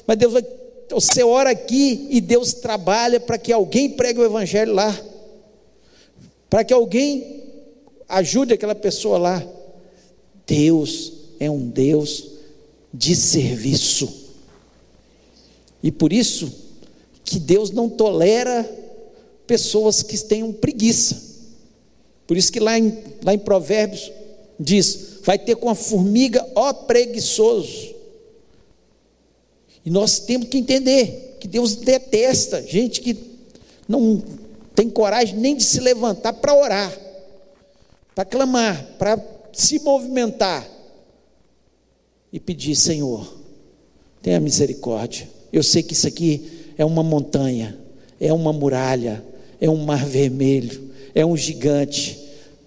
mas 0.07 0.17
Deus 0.17 0.33
vai, 0.33 0.45
você 0.91 1.23
ora 1.23 1.51
aqui 1.51 2.07
e 2.11 2.21
Deus 2.21 2.55
trabalha 2.55 3.19
para 3.19 3.39
que 3.39 3.53
alguém 3.53 3.91
pregue 3.91 4.21
o 4.21 4.25
evangelho 4.25 4.73
lá, 4.73 4.97
para 6.49 6.65
que 6.65 6.73
alguém 6.73 7.43
ajude 8.09 8.55
aquela 8.55 8.75
pessoa 8.75 9.19
lá. 9.19 9.47
Deus 10.47 11.13
é 11.41 11.51
um 11.51 11.69
Deus 11.69 12.31
de 12.93 13.17
serviço. 13.17 14.27
E 15.83 15.91
por 15.91 16.13
isso 16.13 16.53
que 17.25 17.39
Deus 17.39 17.71
não 17.71 17.89
tolera 17.89 18.69
pessoas 19.47 20.03
que 20.03 20.17
tenham 20.19 20.53
preguiça. 20.53 21.26
Por 22.27 22.37
isso 22.37 22.53
que 22.53 22.61
lá 22.61 22.79
em, 22.79 22.99
lá 23.23 23.35
em 23.35 23.39
Provérbios 23.39 24.11
diz: 24.59 25.19
vai 25.23 25.39
ter 25.39 25.57
com 25.57 25.69
a 25.69 25.75
formiga, 25.75 26.47
ó 26.55 26.73
preguiçoso. 26.73 27.95
E 29.85 29.91
nós 29.91 30.19
temos 30.19 30.49
que 30.49 30.59
entender 30.59 31.37
que 31.39 31.47
Deus 31.47 31.77
detesta, 31.77 32.63
gente 32.63 33.01
que 33.01 33.17
não 33.89 34.23
tem 34.75 34.91
coragem 34.91 35.37
nem 35.37 35.57
de 35.57 35.63
se 35.63 35.81
levantar 35.81 36.33
para 36.33 36.55
orar, 36.55 36.93
para 38.15 38.25
clamar, 38.25 38.85
para 38.99 39.23
se 39.53 39.79
movimentar 39.79 40.69
e 42.33 42.41
pedir: 42.41 42.75
Senhor, 42.75 43.37
tenha 44.21 44.41
misericórdia. 44.41 45.29
Eu 45.53 45.63
sei 45.63 45.83
que 45.83 45.93
isso 45.93 46.09
aqui 46.09 46.73
é 46.77 46.85
uma 46.85 47.03
montanha, 47.03 47.79
é 48.21 48.33
uma 48.33 48.53
muralha, 48.53 49.25
é 49.61 49.71
um 49.71 49.77
mar 49.77 50.05
vermelho, 50.05 50.86
é 51.17 51.25
um 51.25 51.35
gigante, 51.35 52.19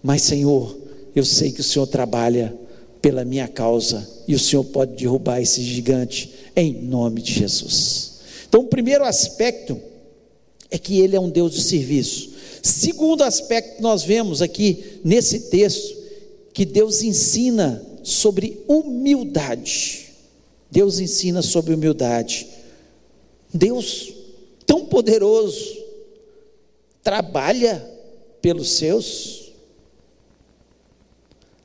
mas 0.02 0.24
Senhor, 0.24 0.76
eu 1.16 1.24
sei 1.24 1.52
que 1.52 1.62
o 1.62 1.64
Senhor 1.64 1.86
trabalha 1.86 2.58
pela 3.00 3.24
minha 3.24 3.48
causa 3.48 4.10
e 4.28 4.34
o 4.34 4.40
Senhor 4.40 4.64
pode 4.66 4.96
derrubar 4.96 5.40
esse 5.40 5.62
gigante 5.62 6.34
em 6.56 6.74
nome 6.74 7.22
de 7.22 7.32
Jesus. 7.32 8.22
Então, 8.48 8.62
o 8.62 8.68
primeiro 8.68 9.06
aspecto 9.06 9.80
é 10.72 10.80
que 10.80 11.00
ele 11.00 11.16
é 11.16 11.20
um 11.20 11.30
Deus 11.30 11.54
de 11.54 11.62
serviço. 11.62 12.32
Segundo 12.64 13.24
aspecto 13.24 13.84
nós 13.84 14.04
vemos 14.04 14.42
aqui 14.42 15.00
nesse 15.04 15.52
texto, 15.52 15.96
que 16.52 16.66
Deus 16.66 17.04
ensina 17.04 17.86
sobre 18.02 18.64
humildade. 18.68 20.08
Deus 20.72 21.00
ensina 21.00 21.44
sobre 21.44 21.76
humildade. 21.76 22.48
Deus, 23.54 24.12
tão 24.66 24.88
poderoso, 24.88 25.78
trabalha 27.04 27.99
pelos 28.42 28.72
seus. 28.72 29.52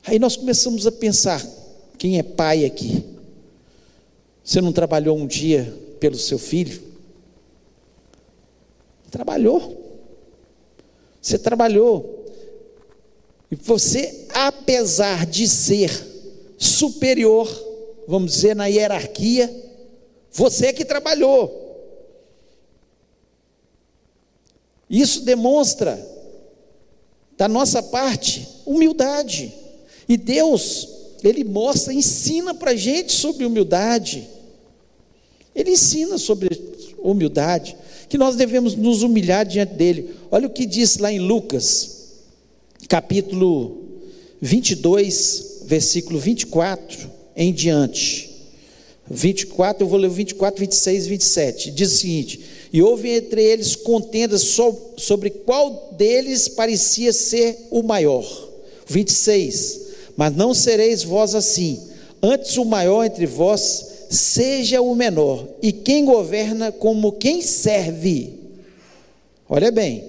Aí 0.03 0.19
nós 0.19 0.35
começamos 0.35 0.85
a 0.85 0.91
pensar: 0.91 1.45
quem 1.97 2.19
é 2.19 2.23
pai 2.23 2.65
aqui? 2.65 3.03
Você 4.43 4.61
não 4.61 4.71
trabalhou 4.71 5.17
um 5.17 5.25
dia 5.25 5.73
pelo 5.99 6.17
seu 6.17 6.37
filho? 6.37 6.81
Trabalhou. 9.09 9.83
Você 11.21 11.39
trabalhou. 11.39 12.25
E 13.49 13.55
você, 13.55 14.27
apesar 14.33 15.25
de 15.25 15.47
ser 15.47 15.89
superior, 16.57 17.47
vamos 18.07 18.33
dizer, 18.33 18.55
na 18.55 18.67
hierarquia, 18.67 19.53
você 20.31 20.67
é 20.67 20.73
que 20.73 20.85
trabalhou. 20.85 21.63
Isso 24.89 25.21
demonstra, 25.21 25.97
da 27.37 27.47
nossa 27.47 27.81
parte, 27.81 28.47
humildade. 28.65 29.53
E 30.07 30.17
Deus, 30.17 30.87
Ele 31.23 31.43
mostra, 31.43 31.93
ensina 31.93 32.53
para 32.53 32.71
a 32.71 32.75
gente 32.75 33.11
sobre 33.11 33.45
humildade. 33.45 34.27
Ele 35.53 35.71
ensina 35.71 36.17
sobre 36.17 36.49
humildade, 36.97 37.75
que 38.09 38.17
nós 38.17 38.35
devemos 38.35 38.75
nos 38.75 39.03
humilhar 39.03 39.45
diante 39.45 39.73
dEle. 39.73 40.15
Olha 40.31 40.47
o 40.47 40.51
que 40.51 40.65
diz 40.65 40.97
lá 40.97 41.11
em 41.11 41.19
Lucas, 41.19 42.13
capítulo 42.89 43.83
22, 44.41 45.63
versículo 45.65 46.19
24 46.19 47.11
em 47.35 47.53
diante. 47.53 48.34
24, 49.09 49.83
eu 49.83 49.87
vou 49.87 49.99
ler 49.99 50.09
24, 50.09 50.59
26 50.59 51.05
e 51.05 51.09
27. 51.09 51.71
Diz 51.71 51.93
o 51.93 51.97
seguinte: 51.97 52.39
E 52.73 52.81
houve 52.81 53.09
entre 53.09 53.43
eles 53.43 53.75
contendas 53.75 54.57
sobre 54.97 55.29
qual 55.29 55.93
deles 55.97 56.47
parecia 56.47 57.13
ser 57.13 57.67
o 57.69 57.83
maior. 57.83 58.25
26. 58.87 59.81
Mas 60.17 60.35
não 60.35 60.53
sereis 60.53 61.03
vós 61.03 61.35
assim, 61.35 61.79
antes 62.21 62.57
o 62.57 62.65
maior 62.65 63.03
entre 63.03 63.25
vós 63.25 63.93
seja 64.09 64.81
o 64.81 64.95
menor, 64.95 65.45
e 65.61 65.71
quem 65.71 66.05
governa 66.05 66.71
como 66.71 67.11
quem 67.11 67.41
serve. 67.41 68.33
Olha 69.49 69.71
bem, 69.71 70.03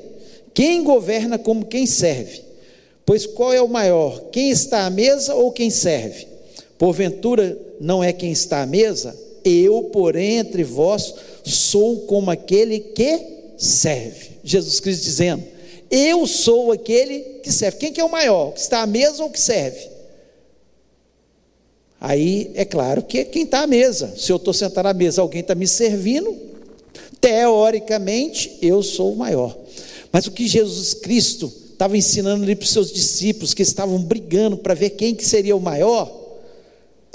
quem 0.55 0.83
governa 0.83 1.39
como 1.39 1.67
quem 1.67 1.87
serve. 1.87 2.43
Pois 3.05 3.27
qual 3.27 3.53
é 3.53 3.61
o 3.61 3.69
maior, 3.69 4.31
quem 4.31 4.51
está 4.51 4.87
à 4.87 4.91
mesa 4.91 5.35
ou 5.35 5.53
quem 5.53 5.71
serve? 5.71 6.27
Porventura 6.79 7.59
não 7.81 8.03
é 8.03 8.13
quem 8.13 8.33
está 8.33 8.63
à 8.63 8.67
mesa? 8.67 9.17
Eu, 9.45 9.85
porém, 9.85 10.39
entre 10.39 10.65
vós, 10.65 11.15
sou 11.45 12.01
como 12.01 12.31
aquele 12.31 12.81
que 12.81 13.21
serve. 13.57 14.31
Jesus 14.43 14.81
Cristo 14.81 15.05
dizendo: 15.05 15.45
Eu 15.91 16.27
sou 16.27 16.73
aquele 16.73 17.21
que 17.43 17.53
serve. 17.53 17.79
Quem 17.79 17.93
que 17.93 18.01
é 18.01 18.05
o 18.05 18.11
maior? 18.11 18.53
Que 18.53 18.61
está 18.61 18.83
à 18.83 18.87
mesa 18.87 19.23
ou 19.23 19.31
que 19.31 19.41
serve? 19.41 19.97
Aí 22.01 22.51
é 22.55 22.65
claro 22.65 23.03
que 23.03 23.19
é 23.19 23.25
quem 23.25 23.43
está 23.43 23.61
à 23.61 23.67
mesa. 23.67 24.15
Se 24.17 24.31
eu 24.31 24.37
estou 24.37 24.53
sentado 24.53 24.87
à 24.87 24.95
mesa, 24.95 25.23
alguém 25.23 25.41
está 25.41 25.55
me 25.55 25.67
servindo, 25.67 26.37
teoricamente 27.21 28.59
eu 28.61 28.83
sou 28.83 29.13
o 29.13 29.17
maior. 29.17 29.57
Mas 30.13 30.27
o 30.27 30.31
que 30.31 30.47
Jesus 30.47 30.95
Cristo 30.95 31.53
estava 31.73 31.97
ensinando 31.97 32.43
ali 32.43 32.57
para 32.57 32.65
os 32.65 32.71
seus 32.71 32.93
discípulos, 32.93 33.53
que 33.53 33.63
estavam 33.63 33.99
brigando 33.99 34.57
para 34.57 34.75
ver 34.75 34.91
quem 34.91 35.15
que 35.15 35.25
seria 35.25 35.55
o 35.55 35.61
maior, 35.61 36.16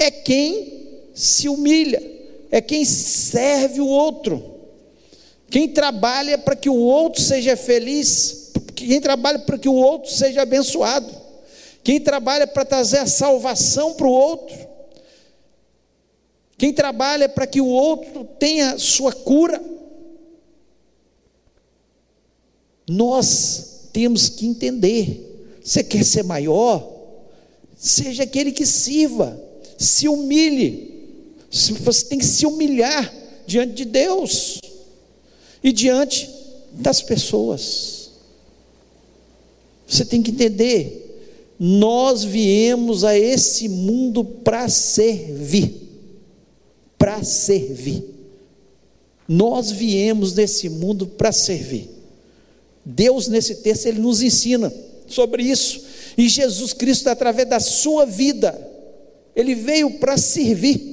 é 0.02 0.10
quem 0.10 1.10
se 1.14 1.48
humilha, 1.48 2.02
é 2.50 2.60
quem 2.60 2.84
serve 2.84 3.80
o 3.80 3.88
outro, 3.88 4.60
quem 5.50 5.68
trabalha 5.68 6.38
para 6.38 6.56
que 6.56 6.70
o 6.70 6.76
outro 6.76 7.22
seja 7.22 7.56
feliz, 7.56 8.52
quem 8.76 9.00
trabalha 9.00 9.40
para 9.40 9.58
que 9.58 9.70
o 9.70 9.76
outro 9.76 10.12
seja 10.12 10.42
abençoado, 10.42 11.14
quem 11.84 12.00
trabalha 12.00 12.48
para 12.48 12.66
trazer 12.66 12.98
a 12.98 13.06
salvação 13.06 13.94
para 13.94 14.08
o 14.08 14.12
outro, 14.12 14.56
quem 16.58 16.74
trabalha 16.74 17.28
para 17.28 17.46
que 17.48 17.60
o 17.60 17.68
outro 17.68 18.24
tenha 18.38 18.78
sua 18.78 19.12
cura. 19.12 19.62
Nós 22.88 23.90
temos 23.92 24.30
que 24.30 24.46
entender: 24.46 25.60
você 25.64 25.84
quer 25.84 26.06
ser 26.06 26.24
maior? 26.24 26.88
Seja 27.76 28.24
aquele 28.24 28.52
que 28.52 28.66
sirva 28.66 29.51
se 29.82 30.08
humilhe. 30.08 30.92
Você 31.50 32.06
tem 32.06 32.20
que 32.20 32.26
se 32.26 32.46
humilhar 32.46 33.14
diante 33.48 33.74
de 33.74 33.86
Deus 33.86 34.60
e 35.64 35.72
diante 35.72 36.30
das 36.74 37.02
pessoas. 37.02 38.12
Você 39.88 40.06
tem 40.06 40.22
que 40.22 40.32
entender, 40.32 41.24
nós 41.60 42.24
viemos 42.24 43.04
a 43.04 43.18
esse 43.18 43.68
mundo 43.68 44.24
para 44.24 44.70
servir. 44.70 45.74
Para 46.98 47.24
servir. 47.24 48.04
Nós 49.28 49.72
viemos 49.72 50.34
nesse 50.36 50.70
mundo 50.70 51.08
para 51.08 51.32
servir. 51.32 51.90
Deus, 52.86 53.28
nesse 53.28 53.56
texto, 53.56 53.88
ele 53.88 54.00
nos 54.00 54.22
ensina 54.22 54.72
sobre 55.08 55.44
isso. 55.44 55.84
E 56.18 56.30
Jesus 56.30 56.72
Cristo, 56.72 57.08
através 57.08 57.50
da 57.50 57.60
sua 57.60 58.06
vida, 58.06 58.71
ele 59.36 59.56
veio 59.56 60.00
para 60.00 60.18
servir. 60.18 60.92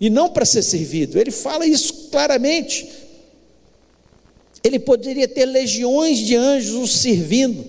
E 0.00 0.08
não 0.08 0.30
para 0.30 0.44
ser 0.44 0.62
servido. 0.62 1.18
Ele 1.18 1.30
fala 1.30 1.66
isso 1.66 2.08
claramente. 2.10 2.88
Ele 4.62 4.78
poderia 4.78 5.26
ter 5.26 5.44
legiões 5.44 6.18
de 6.18 6.36
anjos 6.36 6.74
o 6.74 6.86
servindo, 6.86 7.64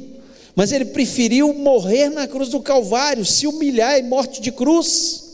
mas 0.55 0.71
ele 0.71 0.85
preferiu 0.85 1.53
morrer 1.53 2.09
na 2.09 2.27
cruz 2.27 2.49
do 2.49 2.61
Calvário, 2.61 3.25
se 3.25 3.47
humilhar 3.47 3.97
em 3.97 4.03
morte 4.03 4.41
de 4.41 4.51
cruz. 4.51 5.29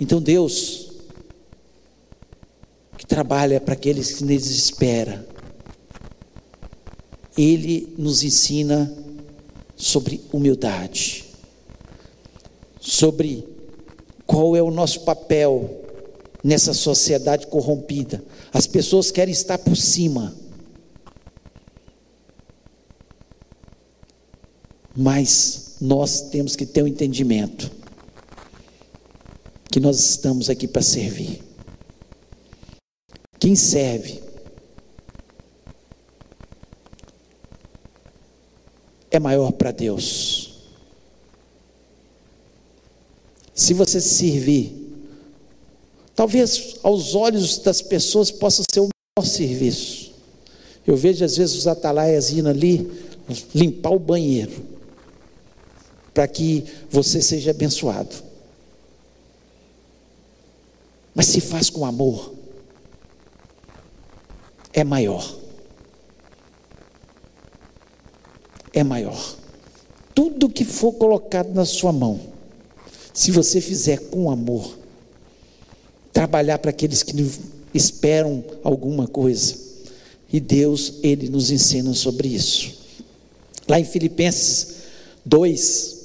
Então 0.00 0.20
Deus, 0.20 0.92
que 2.96 3.06
trabalha 3.06 3.60
para 3.60 3.74
aqueles 3.74 4.14
que 4.14 4.24
desespera, 4.24 5.28
ele 7.40 7.94
nos 7.96 8.22
ensina 8.22 8.92
sobre 9.74 10.20
humildade, 10.30 11.24
sobre 12.78 13.48
qual 14.26 14.54
é 14.54 14.62
o 14.62 14.70
nosso 14.70 15.00
papel 15.00 15.82
nessa 16.44 16.74
sociedade 16.74 17.46
corrompida. 17.46 18.22
As 18.52 18.66
pessoas 18.66 19.10
querem 19.10 19.32
estar 19.32 19.56
por 19.56 19.74
cima, 19.74 20.34
mas 24.94 25.76
nós 25.80 26.20
temos 26.20 26.54
que 26.54 26.66
ter 26.66 26.82
o 26.82 26.84
um 26.84 26.88
entendimento 26.88 27.70
que 29.72 29.80
nós 29.80 29.98
estamos 29.98 30.50
aqui 30.50 30.68
para 30.68 30.82
servir. 30.82 31.42
Quem 33.38 33.56
serve 33.56 34.29
é 39.10 39.18
maior 39.18 39.52
para 39.52 39.70
Deus. 39.70 40.54
Se 43.54 43.74
você 43.74 44.00
servir, 44.00 44.72
talvez 46.14 46.76
aos 46.82 47.14
olhos 47.14 47.58
das 47.58 47.82
pessoas 47.82 48.30
possa 48.30 48.62
ser 48.70 48.80
o 48.80 48.88
maior 49.18 49.28
serviço. 49.28 50.12
Eu 50.86 50.96
vejo 50.96 51.24
às 51.24 51.36
vezes 51.36 51.56
os 51.56 51.66
atalaias 51.66 52.30
indo 52.30 52.48
ali 52.48 52.90
limpar 53.54 53.90
o 53.90 53.98
banheiro, 53.98 54.64
para 56.12 56.26
que 56.26 56.64
você 56.90 57.20
seja 57.20 57.50
abençoado. 57.50 58.30
mas 61.14 61.26
se 61.26 61.40
faz 61.40 61.68
com 61.68 61.84
amor, 61.84 62.32
é 64.72 64.84
maior. 64.84 65.39
É 68.72 68.84
maior. 68.84 69.36
Tudo 70.14 70.48
que 70.48 70.64
for 70.64 70.92
colocado 70.92 71.52
na 71.54 71.64
sua 71.64 71.92
mão, 71.92 72.20
se 73.12 73.30
você 73.30 73.60
fizer 73.60 73.98
com 74.10 74.30
amor, 74.30 74.78
trabalhar 76.12 76.58
para 76.58 76.70
aqueles 76.70 77.02
que 77.02 77.14
esperam 77.72 78.44
alguma 78.62 79.06
coisa, 79.06 79.56
e 80.32 80.38
Deus, 80.38 80.94
Ele 81.02 81.28
nos 81.28 81.50
ensina 81.50 81.92
sobre 81.94 82.28
isso. 82.28 82.72
Lá 83.68 83.80
em 83.80 83.84
Filipenses 83.84 84.74
2, 85.24 85.96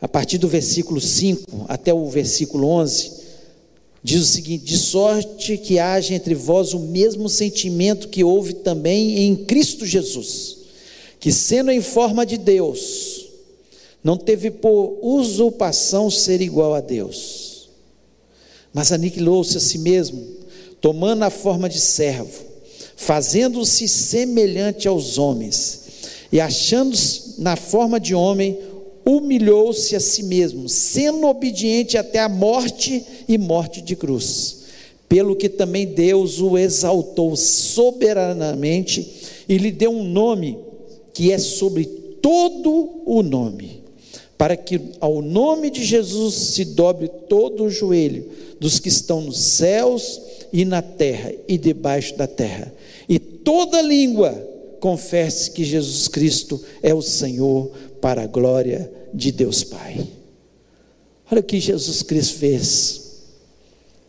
a 0.00 0.08
partir 0.08 0.38
do 0.38 0.48
versículo 0.48 1.00
5 1.00 1.66
até 1.68 1.92
o 1.92 2.08
versículo 2.08 2.66
11, 2.68 3.12
diz 4.02 4.22
o 4.22 4.26
seguinte: 4.26 4.64
De 4.64 4.76
sorte 4.76 5.58
que 5.58 5.78
haja 5.78 6.14
entre 6.14 6.34
vós 6.34 6.74
o 6.74 6.78
mesmo 6.78 7.28
sentimento 7.28 8.08
que 8.08 8.24
houve 8.24 8.54
também 8.54 9.20
em 9.20 9.36
Cristo 9.36 9.86
Jesus, 9.86 10.57
que 11.20 11.32
sendo 11.32 11.70
em 11.70 11.80
forma 11.80 12.24
de 12.24 12.36
Deus, 12.36 13.28
não 14.02 14.16
teve 14.16 14.50
por 14.50 14.98
usurpação 15.02 16.10
ser 16.10 16.40
igual 16.40 16.74
a 16.74 16.80
Deus, 16.80 17.68
mas 18.72 18.92
aniquilou-se 18.92 19.56
a 19.56 19.60
si 19.60 19.78
mesmo, 19.78 20.24
tomando 20.80 21.24
a 21.24 21.30
forma 21.30 21.68
de 21.68 21.80
servo, 21.80 22.44
fazendo-se 22.96 23.88
semelhante 23.88 24.86
aos 24.86 25.18
homens, 25.18 25.82
e 26.30 26.40
achando-se 26.40 27.34
na 27.38 27.56
forma 27.56 27.98
de 27.98 28.14
homem, 28.14 28.58
humilhou-se 29.04 29.96
a 29.96 30.00
si 30.00 30.22
mesmo, 30.22 30.68
sendo 30.68 31.26
obediente 31.26 31.96
até 31.96 32.20
a 32.20 32.28
morte 32.28 33.04
e 33.26 33.38
morte 33.38 33.80
de 33.80 33.96
cruz. 33.96 34.58
Pelo 35.08 35.34
que 35.34 35.48
também 35.48 35.86
Deus 35.86 36.38
o 36.38 36.58
exaltou 36.58 37.34
soberanamente 37.34 39.10
e 39.48 39.56
lhe 39.56 39.72
deu 39.72 39.90
um 39.90 40.04
nome 40.04 40.58
que 41.18 41.32
é 41.32 41.38
sobre 41.38 41.84
todo 41.84 43.02
o 43.04 43.24
nome, 43.24 43.82
para 44.36 44.56
que 44.56 44.80
ao 45.00 45.20
nome 45.20 45.68
de 45.68 45.84
Jesus 45.84 46.32
se 46.36 46.64
dobre 46.64 47.08
todo 47.08 47.64
o 47.64 47.70
joelho 47.70 48.30
dos 48.60 48.78
que 48.78 48.88
estão 48.88 49.22
nos 49.22 49.36
céus 49.36 50.20
e 50.52 50.64
na 50.64 50.80
terra 50.80 51.34
e 51.48 51.58
debaixo 51.58 52.16
da 52.16 52.28
terra, 52.28 52.72
e 53.08 53.18
toda 53.18 53.82
língua 53.82 54.30
confesse 54.78 55.50
que 55.50 55.64
Jesus 55.64 56.06
Cristo 56.06 56.62
é 56.84 56.94
o 56.94 57.02
Senhor 57.02 57.72
para 58.00 58.22
a 58.22 58.28
glória 58.28 58.88
de 59.12 59.32
Deus 59.32 59.64
Pai. 59.64 60.06
Olha 61.32 61.40
o 61.40 61.44
que 61.44 61.58
Jesus 61.58 62.00
Cristo 62.00 62.38
fez. 62.38 63.24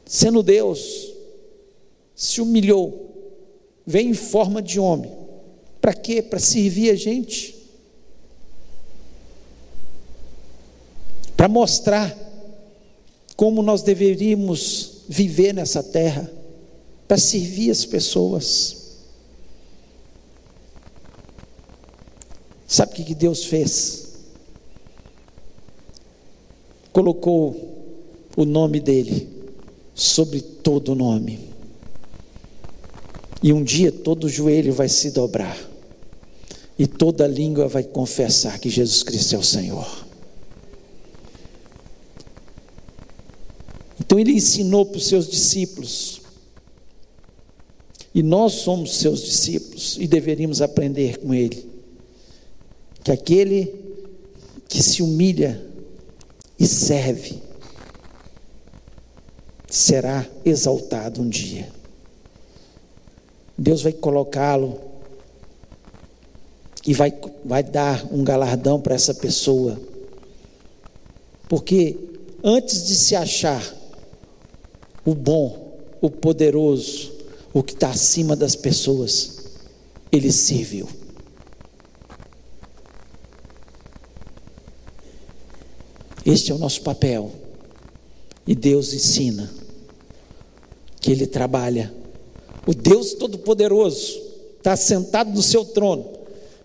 Sendo 0.06 0.44
Deus, 0.44 1.12
se 2.14 2.40
humilhou, 2.40 3.34
veio 3.84 4.10
em 4.10 4.14
forma 4.14 4.62
de 4.62 4.80
homem. 4.80 5.19
Para 5.82 5.94
quê? 5.94 6.22
Para 6.22 6.40
servir 6.40 6.92
a 6.92 6.96
gente. 6.96 7.56
Para 11.36 11.48
mostrar 11.48 12.16
como 13.36 13.62
nós 13.62 13.82
deveríamos 13.82 15.04
viver 15.08 15.54
nessa 15.54 15.82
terra, 15.82 16.30
para 17.08 17.18
servir 17.18 17.72
as 17.72 17.86
pessoas. 17.86 18.78
Sabe 22.68 23.02
o 23.02 23.06
que 23.06 23.16
Deus 23.16 23.46
fez? 23.46 24.10
colocou 26.92 27.56
o 28.36 28.46
nome 28.46 28.80
dele 28.80 29.28
sobre 29.94 30.42
todo 30.42 30.96
nome. 30.96 31.40
E 33.42 33.54
um 33.54 33.64
dia 33.64 33.92
todo 33.92 34.28
joelho 34.28 34.74
vai 34.74 34.90
se 34.90 35.12
dobrar, 35.12 35.58
e 36.80 36.88
toda 36.88 37.28
língua 37.28 37.68
vai 37.68 37.84
confessar 37.84 38.58
que 38.58 38.70
Jesus 38.70 39.04
Cristo 39.04 39.36
é 39.36 39.38
o 39.38 39.44
Senhor. 39.44 40.06
Então 44.00 44.18
ele 44.18 44.32
ensinou 44.32 44.86
para 44.86 44.98
os 44.98 45.06
seus 45.06 45.28
discípulos, 45.28 46.22
e 48.16 48.24
nós 48.24 48.54
somos 48.54 48.96
seus 48.96 49.22
discípulos 49.22 49.98
e 50.00 50.08
deveríamos 50.08 50.62
aprender 50.62 51.18
com 51.18 51.34
ele, 51.34 51.70
que 53.04 53.12
aquele 53.12 53.76
que 54.70 54.82
se 54.82 55.04
humilha 55.04 55.62
e 56.58 56.66
serve, 56.66 57.42
será 59.68 60.26
exaltado 60.46 61.22
um 61.22 61.28
dia. 61.28 61.70
Deus 63.58 63.82
vai 63.82 63.92
colocá-lo 63.92 64.89
e 66.86 66.94
vai, 66.94 67.14
vai 67.44 67.64
dar 67.64 68.06
um 68.12 68.24
galardão 68.24 68.80
para 68.80 68.96
essa 68.96 69.14
pessoa. 69.14 69.80
Porque 71.48 71.98
antes 72.44 72.88
de 72.88 72.96
se 72.96 73.16
achar 73.16 73.64
o 75.06 75.14
bom, 75.14 75.78
o 76.02 76.10
poderoso, 76.10 77.12
o 77.54 77.64
que 77.64 77.74
está 77.74 77.90
acima 77.90 78.36
das 78.36 78.56
pessoas, 78.56 79.38
ele 80.12 80.32
serviu. 80.32 80.88
Este 86.26 86.52
é 86.52 86.56
o 86.56 86.60
nosso 86.60 86.82
papel. 86.82 87.32
E 88.46 88.56
Deus 88.56 88.94
ensina 88.94 89.50
que 91.00 91.12
Ele 91.12 91.26
trabalha. 91.26 91.94
O 92.68 92.74
Deus 92.74 93.14
Todo-Poderoso 93.14 94.22
está 94.58 94.76
sentado 94.76 95.32
no 95.32 95.42
seu 95.42 95.66
trono. 95.66 96.19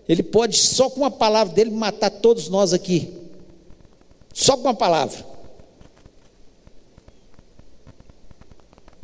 Ele 0.07 0.21
pode, 0.21 0.57
só 0.57 0.89
com 0.89 1.03
a 1.03 1.11
palavra 1.11 1.53
dele, 1.53 1.71
matar 1.71 2.09
todos 2.09 2.47
nós 2.47 2.73
aqui. 2.73 3.13
Só 4.33 4.55
com 4.57 4.67
a 4.67 4.73
palavra. 4.73 5.25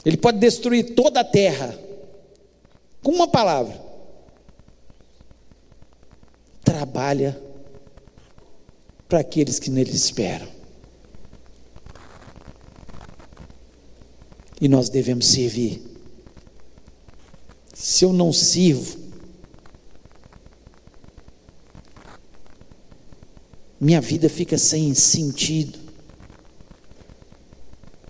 Ele 0.05 0.17
pode 0.17 0.37
destruir 0.39 0.93
toda 0.93 1.21
a 1.21 1.23
terra. 1.23 1.77
Com 3.01 3.11
uma 3.11 3.27
palavra. 3.27 3.81
Trabalha 6.63 7.41
para 9.09 9.19
aqueles 9.19 9.57
que 9.57 9.69
nele 9.69 9.91
esperam. 9.91 10.47
E 14.59 14.67
nós 14.67 14.89
devemos 14.89 15.25
servir. 15.25 15.81
Se 17.73 18.05
eu 18.05 18.13
não 18.13 18.31
sirvo, 18.31 19.00
minha 23.81 23.99
vida 23.99 24.29
fica 24.29 24.59
sem 24.59 24.93
sentido. 24.93 25.79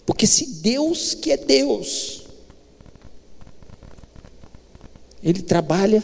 Porque 0.05 0.27
se 0.27 0.45
Deus, 0.45 1.13
que 1.13 1.31
é 1.31 1.37
Deus, 1.37 2.23
Ele 5.23 5.41
trabalha 5.41 6.03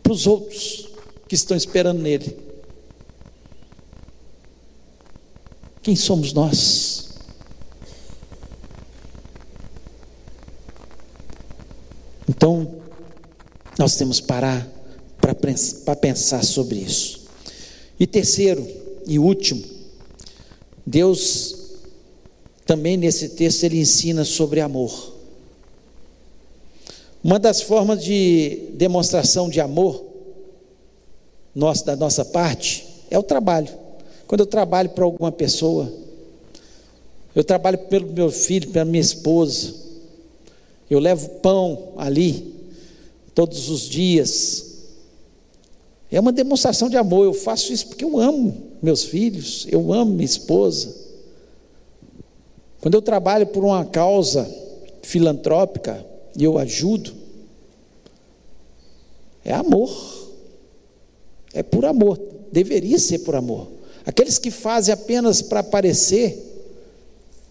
para 0.00 0.12
os 0.12 0.28
outros 0.28 0.88
que 1.26 1.34
estão 1.34 1.56
esperando 1.56 2.00
nele. 2.00 2.38
Quem 5.82 5.96
somos 5.96 6.32
nós? 6.32 7.08
Então, 12.28 12.80
nós 13.76 13.96
temos 13.96 14.20
que 14.20 14.28
parar 14.28 14.64
para 15.20 15.96
pensar 15.96 16.44
sobre 16.44 16.78
isso. 16.78 17.23
E 18.04 18.06
terceiro 18.06 18.68
e 19.06 19.18
último, 19.18 19.64
Deus 20.84 21.56
também 22.66 22.98
nesse 22.98 23.30
texto 23.30 23.64
ele 23.64 23.80
ensina 23.80 24.26
sobre 24.26 24.60
amor. 24.60 25.14
Uma 27.22 27.38
das 27.38 27.62
formas 27.62 28.04
de 28.04 28.68
demonstração 28.74 29.48
de 29.48 29.58
amor 29.58 30.04
nossa, 31.54 31.82
da 31.82 31.96
nossa 31.96 32.26
parte 32.26 32.86
é 33.10 33.18
o 33.18 33.22
trabalho. 33.22 33.70
Quando 34.26 34.40
eu 34.40 34.46
trabalho 34.46 34.90
para 34.90 35.04
alguma 35.04 35.32
pessoa, 35.32 35.90
eu 37.34 37.42
trabalho 37.42 37.78
pelo 37.78 38.12
meu 38.12 38.30
filho, 38.30 38.68
pela 38.68 38.84
minha 38.84 39.00
esposa, 39.00 39.74
eu 40.90 40.98
levo 40.98 41.26
pão 41.40 41.94
ali, 41.96 42.54
todos 43.34 43.70
os 43.70 43.88
dias. 43.88 44.73
É 46.14 46.20
uma 46.20 46.30
demonstração 46.30 46.88
de 46.88 46.96
amor. 46.96 47.24
Eu 47.24 47.34
faço 47.34 47.72
isso 47.72 47.88
porque 47.88 48.04
eu 48.04 48.20
amo 48.20 48.70
meus 48.80 49.02
filhos, 49.02 49.66
eu 49.68 49.92
amo 49.92 50.12
minha 50.12 50.24
esposa. 50.24 50.94
Quando 52.80 52.94
eu 52.94 53.02
trabalho 53.02 53.48
por 53.48 53.64
uma 53.64 53.84
causa 53.84 54.48
filantrópica 55.02 56.06
e 56.38 56.44
eu 56.44 56.56
ajudo, 56.56 57.12
é 59.44 59.52
amor. 59.52 59.90
É 61.52 61.64
por 61.64 61.84
amor. 61.84 62.20
Deveria 62.52 63.00
ser 63.00 63.18
por 63.20 63.34
amor. 63.34 63.66
Aqueles 64.06 64.38
que 64.38 64.52
fazem 64.52 64.94
apenas 64.94 65.42
para 65.42 65.58
aparecer, 65.58 66.38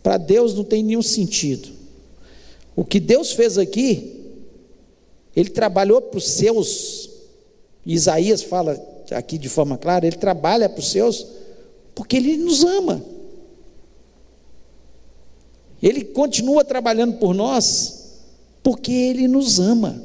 para 0.02 0.16
Deus 0.16 0.54
não 0.54 0.64
tem 0.64 0.82
nenhum 0.82 1.02
sentido. 1.02 1.68
O 2.78 2.86
que 2.86 3.02
Deus 3.02 3.34
fez 3.34 3.58
aqui, 3.58 4.32
Ele 5.36 5.50
trabalhou 5.50 6.02
para 6.02 6.18
os 6.18 6.30
seus, 6.30 7.10
Isaías 7.86 8.42
fala 8.42 8.80
aqui 9.12 9.38
de 9.38 9.50
forma 9.50 9.78
clara, 9.78 10.08
Ele 10.08 10.16
trabalha 10.16 10.70
para 10.70 10.80
os 10.80 10.90
seus, 10.90 11.28
porque 11.94 12.18
Ele 12.18 12.38
nos 12.38 12.64
ama. 12.64 13.04
Ele 15.82 16.04
continua 16.04 16.64
trabalhando 16.64 17.18
por 17.18 17.34
nós, 17.34 18.22
porque 18.64 18.92
Ele 18.92 19.28
nos 19.28 19.60
ama. 19.60 20.02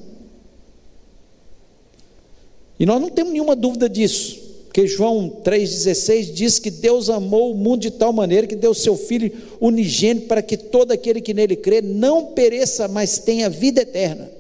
E 2.79 2.87
nós 2.87 3.01
não 3.01 3.09
temos 3.09 3.33
nenhuma 3.33 3.57
dúvida 3.57 3.89
disso. 3.89 4.49
Porque 4.67 4.87
João 4.87 5.41
3,16 5.43 6.33
diz 6.33 6.59
que 6.59 6.71
Deus 6.71 7.11
amou 7.11 7.53
o 7.53 7.57
mundo 7.57 7.81
de 7.81 7.91
tal 7.91 8.13
maneira 8.13 8.47
que 8.47 8.55
deu 8.55 8.73
seu 8.75 8.97
Filho 8.97 9.33
unigênito 9.61 10.27
para 10.27 10.43
que 10.43 10.57
todo 10.57 10.93
aquele 10.93 11.21
que 11.21 11.35
nele 11.35 11.57
crê 11.57 11.81
não 11.81 12.27
pereça, 12.27 12.87
mas 12.87 13.19
tenha 13.19 13.51
vida 13.51 13.81
eterna. 13.81 14.31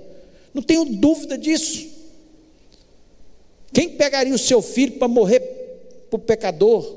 Não 0.54 0.62
tenho 0.62 0.84
dúvida 0.84 1.36
disso. 1.36 1.87
Quem 3.72 3.90
pegaria 3.90 4.34
o 4.34 4.38
seu 4.38 4.62
filho 4.62 4.92
para 4.92 5.08
morrer 5.08 5.40
para 6.10 6.16
o 6.16 6.20
pecador? 6.20 6.96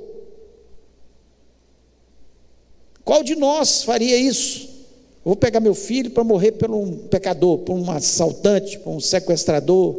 Qual 3.03 3.23
de 3.23 3.36
nós 3.36 3.84
faria 3.84 4.17
isso? 4.17 4.69
Eu 5.23 5.31
vou 5.31 5.36
pegar 5.36 5.60
meu 5.60 5.75
filho 5.75 6.12
para 6.12 6.23
morrer 6.23 6.53
por 6.53 6.71
um 6.71 6.97
pecador, 7.07 7.60
por 7.60 7.73
um 7.73 7.91
assaltante, 7.91 8.79
por 8.79 8.91
um 8.91 8.99
sequestrador, 8.99 9.95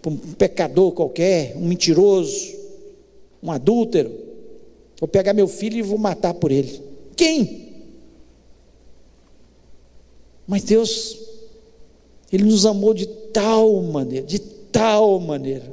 por 0.00 0.12
um 0.12 0.16
pecador 0.16 0.92
qualquer, 0.92 1.56
um 1.56 1.66
mentiroso 1.66 2.62
um 3.42 3.50
adúltero, 3.50 4.12
vou 5.00 5.08
pegar 5.08 5.34
meu 5.34 5.48
filho 5.48 5.78
e 5.78 5.82
vou 5.82 5.98
matar 5.98 6.32
por 6.32 6.52
ele. 6.52 6.80
Quem? 7.16 7.72
Mas 10.46 10.62
Deus, 10.62 11.18
Ele 12.32 12.44
nos 12.44 12.64
amou 12.64 12.94
de 12.94 13.06
tal 13.06 13.82
maneira, 13.82 14.24
de 14.26 14.38
tal 14.38 15.18
maneira, 15.18 15.64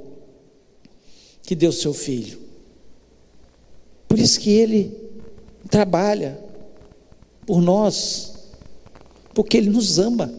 que 1.44 1.56
deu 1.56 1.72
seu 1.72 1.94
filho. 1.94 2.40
Por 4.08 4.18
isso 4.18 4.40
que 4.40 4.50
Ele 4.52 4.96
trabalha 5.70 6.40
por 7.46 7.62
nós, 7.62 8.34
porque 9.34 9.58
Ele 9.58 9.70
nos 9.70 10.00
ama. 10.00 10.34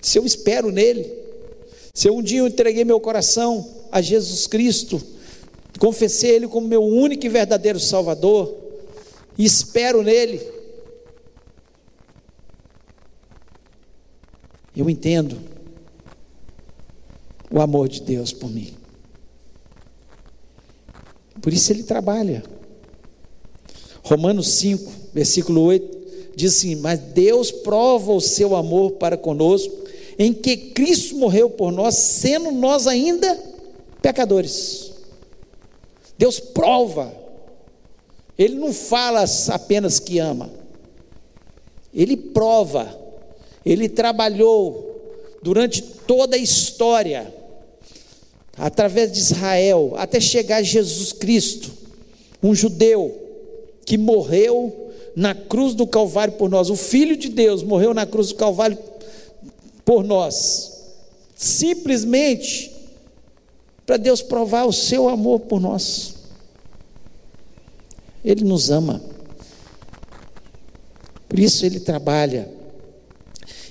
Se 0.00 0.18
eu 0.18 0.24
espero 0.24 0.70
nele, 0.70 1.10
se 1.92 2.08
eu 2.08 2.16
um 2.16 2.22
dia 2.22 2.40
eu 2.40 2.46
entreguei 2.46 2.84
meu 2.84 3.00
coração 3.00 3.68
a 3.90 4.00
Jesus 4.00 4.46
Cristo, 4.46 5.00
confessei 5.78 6.32
Ele 6.32 6.48
como 6.48 6.66
meu 6.66 6.82
único 6.82 7.24
e 7.24 7.28
verdadeiro 7.28 7.80
Salvador, 7.80 8.54
e 9.36 9.44
espero 9.44 10.02
nele. 10.02 10.40
Eu 14.76 14.90
entendo 14.90 15.38
o 17.50 17.60
amor 17.60 17.88
de 17.88 18.00
Deus 18.00 18.32
por 18.32 18.50
mim. 18.50 18.83
Por 21.44 21.52
isso 21.52 21.70
ele 21.70 21.82
trabalha. 21.82 22.42
Romanos 24.02 24.48
5, 24.48 24.90
versículo 25.12 25.60
8, 25.60 25.98
diz 26.34 26.56
assim: 26.56 26.74
Mas 26.76 26.98
Deus 26.98 27.50
prova 27.50 28.12
o 28.12 28.20
seu 28.20 28.56
amor 28.56 28.92
para 28.92 29.18
conosco, 29.18 29.70
em 30.18 30.32
que 30.32 30.56
Cristo 30.56 31.16
morreu 31.16 31.50
por 31.50 31.70
nós, 31.70 31.96
sendo 31.96 32.50
nós 32.50 32.86
ainda 32.86 33.38
pecadores. 34.00 34.92
Deus 36.16 36.40
prova. 36.40 37.14
Ele 38.38 38.54
não 38.54 38.72
fala 38.72 39.22
apenas 39.48 39.98
que 39.98 40.18
ama. 40.18 40.50
Ele 41.92 42.16
prova. 42.16 42.98
Ele 43.66 43.86
trabalhou 43.86 44.98
durante 45.42 45.82
toda 45.82 46.36
a 46.36 46.38
história, 46.38 47.30
através 48.56 49.12
de 49.12 49.18
Israel, 49.18 49.94
até 49.96 50.20
chegar 50.20 50.58
a 50.58 50.62
Jesus 50.62 51.12
Cristo, 51.12 51.72
um 52.42 52.54
judeu 52.54 53.20
que 53.84 53.98
morreu 53.98 54.92
na 55.16 55.34
cruz 55.34 55.74
do 55.74 55.86
Calvário 55.86 56.34
por 56.34 56.48
nós. 56.48 56.70
O 56.70 56.76
Filho 56.76 57.16
de 57.16 57.28
Deus 57.28 57.62
morreu 57.62 57.94
na 57.94 58.06
cruz 58.06 58.28
do 58.28 58.34
Calvário 58.34 58.78
por 59.84 60.02
nós. 60.02 60.72
Simplesmente 61.36 62.72
para 63.86 63.96
Deus 63.96 64.22
provar 64.22 64.64
o 64.64 64.72
seu 64.72 65.08
amor 65.08 65.40
por 65.40 65.60
nós. 65.60 66.14
Ele 68.24 68.44
nos 68.44 68.70
ama. 68.70 69.02
Por 71.28 71.38
isso 71.38 71.66
ele 71.66 71.80
trabalha. 71.80 72.48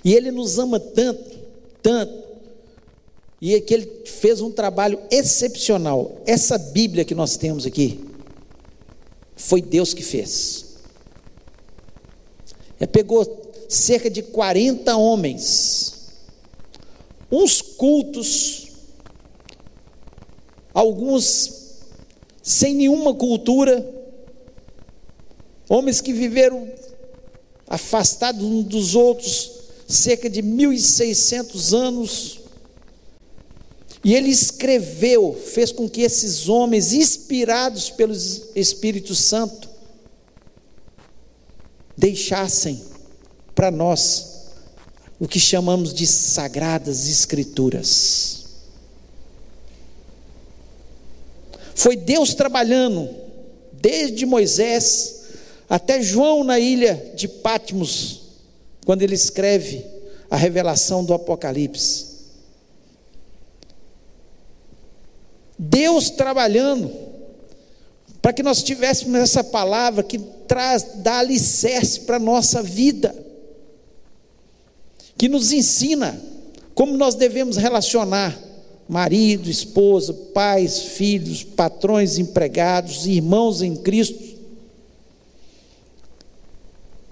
E 0.03 0.13
ele 0.13 0.31
nos 0.31 0.59
ama 0.59 0.79
tanto, 0.79 1.39
tanto, 1.81 2.22
e 3.43 3.55
é 3.55 3.59
que 3.59 3.73
ele 3.73 4.03
fez 4.05 4.39
um 4.39 4.49
trabalho 4.49 4.97
excepcional. 5.11 6.21
Essa 6.25 6.57
Bíblia 6.57 7.03
que 7.03 7.13
nós 7.13 7.35
temos 7.35 7.65
aqui, 7.65 7.99
foi 9.35 9.61
Deus 9.61 9.93
que 9.93 10.01
fez. 10.01 10.77
Ele 12.79 12.87
pegou 12.87 13.51
cerca 13.67 14.09
de 14.09 14.23
40 14.23 14.95
homens, 14.95 16.07
uns 17.29 17.61
cultos, 17.61 18.69
alguns 20.73 21.81
sem 22.41 22.73
nenhuma 22.73 23.13
cultura, 23.13 23.85
homens 25.67 25.99
que 25.99 26.13
viveram 26.13 26.71
afastados 27.67 28.41
uns 28.41 28.63
dos 28.63 28.95
outros 28.95 29.51
cerca 29.85 30.29
de 30.29 30.41
1600 30.41 31.73
anos. 31.73 32.42
E 34.03 34.13
ele 34.13 34.29
escreveu, 34.29 35.33
fez 35.33 35.71
com 35.71 35.89
que 35.89 36.01
esses 36.01 36.49
homens, 36.49 36.91
inspirados 36.91 37.89
pelo 37.89 38.13
Espírito 38.55 39.15
Santo, 39.15 39.69
deixassem 41.97 42.83
para 43.55 43.71
nós 43.71 44.33
o 45.19 45.27
que 45.27 45.39
chamamos 45.39 45.93
de 45.93 46.05
sagradas 46.05 47.07
escrituras. 47.07 48.43
Foi 51.73 51.95
Deus 51.95 52.33
trabalhando, 52.33 53.09
desde 53.71 54.25
Moisés 54.25 55.21
até 55.69 56.01
João 56.01 56.43
na 56.43 56.59
ilha 56.59 57.13
de 57.15 57.27
Patmos, 57.27 58.21
quando 58.85 59.01
ele 59.01 59.15
escreve 59.15 59.85
a 60.29 60.35
revelação 60.35 61.05
do 61.05 61.13
Apocalipse. 61.13 62.12
Deus 65.57 66.09
trabalhando 66.09 66.91
para 68.21 68.33
que 68.33 68.41
nós 68.41 68.63
tivéssemos 68.63 69.19
essa 69.19 69.43
palavra 69.43 70.01
que 70.01 70.17
traz, 70.47 70.85
dá 70.95 71.19
alicerce 71.19 72.01
para 72.01 72.15
a 72.15 72.19
nossa 72.19 72.63
vida, 72.63 73.13
que 75.17 75.27
nos 75.27 75.51
ensina 75.51 76.19
como 76.73 76.97
nós 76.97 77.15
devemos 77.15 77.57
relacionar 77.57 78.37
marido, 78.87 79.49
esposa, 79.49 80.13
pais, 80.33 80.79
filhos, 80.79 81.43
patrões, 81.43 82.17
empregados, 82.17 83.05
irmãos 83.05 83.61
em 83.61 83.75
Cristo. 83.75 84.21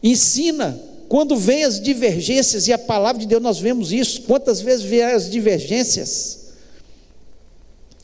Ensina 0.04 0.80
quando 1.08 1.36
vem 1.36 1.65
as 1.65 1.82
divergências, 1.82 2.69
e 2.69 2.73
a 2.73 2.77
palavra 2.77 3.19
de 3.19 3.27
Deus 3.27 3.41
nós 3.41 3.60
vemos 3.60 3.91
isso, 3.91 4.21
quantas 4.21 4.62
vezes 4.62 4.86
vieram 4.86 5.17
as 5.17 5.30
divergências, 5.30 6.40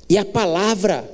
e 0.10 0.18
a 0.18 0.26
palavra 0.26 1.10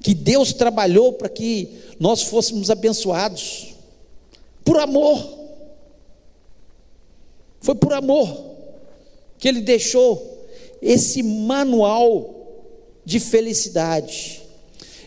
que 0.00 0.14
Deus 0.14 0.52
trabalhou 0.52 1.12
para 1.12 1.28
que 1.28 1.68
nós 1.98 2.22
fôssemos 2.22 2.70
abençoados, 2.70 3.74
por 4.64 4.78
amor, 4.78 5.36
foi 7.60 7.74
por 7.74 7.92
amor 7.92 8.54
que 9.38 9.48
Ele 9.48 9.60
deixou 9.60 10.46
esse 10.80 11.22
manual 11.22 12.34
de 13.04 13.18
felicidade, 13.20 14.42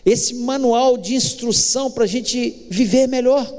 esse 0.04 0.34
manual 0.34 0.96
de 0.96 1.14
instrução 1.14 1.90
para 1.90 2.04
a 2.04 2.06
gente 2.06 2.66
viver 2.68 3.06
melhor. 3.06 3.50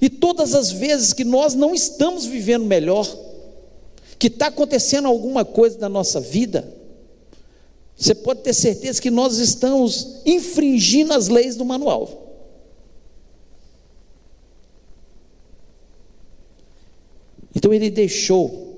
E 0.00 0.08
todas 0.08 0.54
as 0.54 0.70
vezes 0.70 1.12
que 1.12 1.24
nós 1.24 1.54
não 1.54 1.74
estamos 1.74 2.24
vivendo 2.24 2.64
melhor, 2.64 3.06
que 4.18 4.28
está 4.28 4.46
acontecendo 4.48 5.08
alguma 5.08 5.44
coisa 5.44 5.78
na 5.78 5.88
nossa 5.88 6.20
vida, 6.20 6.77
você 7.98 8.14
pode 8.14 8.40
ter 8.40 8.54
certeza 8.54 9.02
que 9.02 9.10
nós 9.10 9.38
estamos 9.38 10.20
infringindo 10.24 11.12
as 11.12 11.28
leis 11.28 11.56
do 11.56 11.64
manual. 11.64 12.26
Então 17.54 17.74
ele 17.74 17.90
deixou 17.90 18.68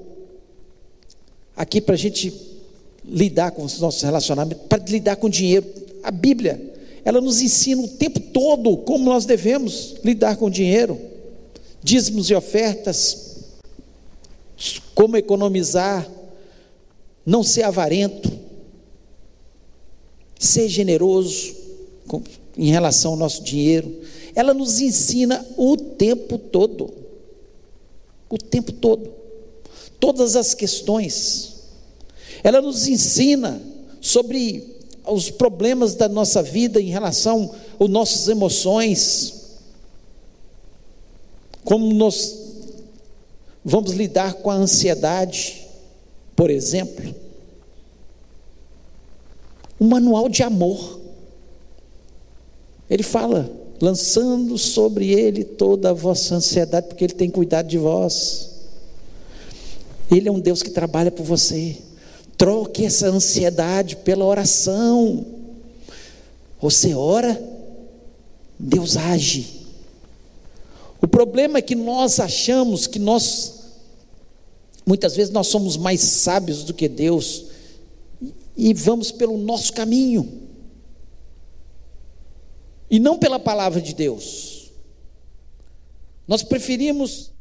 aqui 1.55 1.81
para 1.81 1.95
a 1.95 1.99
gente 1.99 2.33
lidar 3.05 3.51
com 3.51 3.63
os 3.63 3.79
nossos 3.79 4.01
relacionamentos, 4.03 4.67
para 4.67 4.83
lidar 4.85 5.17
com 5.17 5.27
o 5.27 5.31
dinheiro. 5.31 5.67
A 6.03 6.11
Bíblia, 6.11 6.75
ela 7.05 7.21
nos 7.21 7.43
ensina 7.43 7.83
o 7.83 7.89
tempo 7.89 8.19
todo 8.19 8.79
como 8.79 9.05
nós 9.05 9.27
devemos 9.27 9.97
lidar 10.03 10.37
com 10.37 10.47
o 10.47 10.51
dinheiro 10.51 11.11
dízimos 11.83 12.31
e 12.31 12.35
ofertas, 12.35 13.37
como 14.95 15.17
economizar, 15.17 16.07
não 17.25 17.43
ser 17.43 17.63
avarento, 17.63 18.31
ser 20.41 20.69
generoso 20.69 21.55
em 22.57 22.71
relação 22.71 23.13
ao 23.13 23.19
nosso 23.19 23.45
dinheiro. 23.45 23.95
Ela 24.35 24.55
nos 24.55 24.81
ensina 24.81 25.47
o 25.57 25.77
tempo 25.77 26.39
todo. 26.39 26.93
O 28.29 28.39
tempo 28.39 28.73
todo. 28.73 29.13
Todas 30.01 30.37
as 30.37 30.55
questões. 30.55 31.57
Ela 32.43 32.63
nos 32.63 32.89
ensina 32.89 33.61
sobre 34.01 34.77
os 35.07 35.31
problemas 35.31 35.95
da 35.95 36.09
nossa 36.09 36.43
vida 36.43 36.81
em 36.81 36.89
relação 36.89 37.55
às 37.79 37.89
nossas 37.89 38.29
emoções. 38.29 39.35
Como 41.65 41.93
nós 41.93 42.39
vamos 43.63 43.93
lidar 43.93 44.35
com 44.35 44.51
a 44.51 44.55
ansiedade, 44.55 45.67
por 46.35 46.49
exemplo. 46.49 47.15
Um 49.81 49.89
manual 49.89 50.29
de 50.29 50.43
amor. 50.43 51.01
Ele 52.89 53.03
fala: 53.03 53.51
lançando 53.81 54.59
sobre 54.59 55.11
ele 55.11 55.43
toda 55.43 55.91
a 55.91 55.95
vossa 55.95 56.35
ansiedade, 56.35 56.89
porque 56.89 57.05
ele 57.05 57.15
tem 57.15 57.31
cuidado 57.31 57.67
de 57.67 57.79
vós. 57.79 58.51
Ele 60.11 60.29
é 60.29 60.33
um 60.33 60.41
Deus 60.41 60.63
que 60.63 60.71
trabalha 60.71 61.11
por 61.11 61.25
você. 61.25 61.79
Troque 62.37 62.85
essa 62.85 63.09
ansiedade 63.09 63.97
pela 63.97 64.25
oração. 64.25 65.25
Você 66.61 66.95
ora, 66.95 67.41
Deus 68.59 68.97
age. 68.97 69.61
O 71.01 71.07
problema 71.07 71.59
é 71.59 71.63
que 71.63 71.75
nós 71.75 72.21
achamos 72.21 72.87
que 72.87 72.99
nós 72.99 73.61
muitas 74.85 75.15
vezes 75.15 75.33
nós 75.33 75.47
somos 75.47 75.77
mais 75.77 76.01
sábios 76.01 76.65
do 76.65 76.75
que 76.75 76.89
Deus 76.89 77.47
e 78.61 78.75
vamos 78.75 79.11
pelo 79.11 79.39
nosso 79.39 79.73
caminho 79.73 80.49
e 82.91 82.99
não 82.99 83.19
pela 83.19 83.39
palavra 83.39 83.81
de 83.81 83.95
Deus. 83.95 84.71
Nós 86.29 86.43
preferimos 86.43 87.33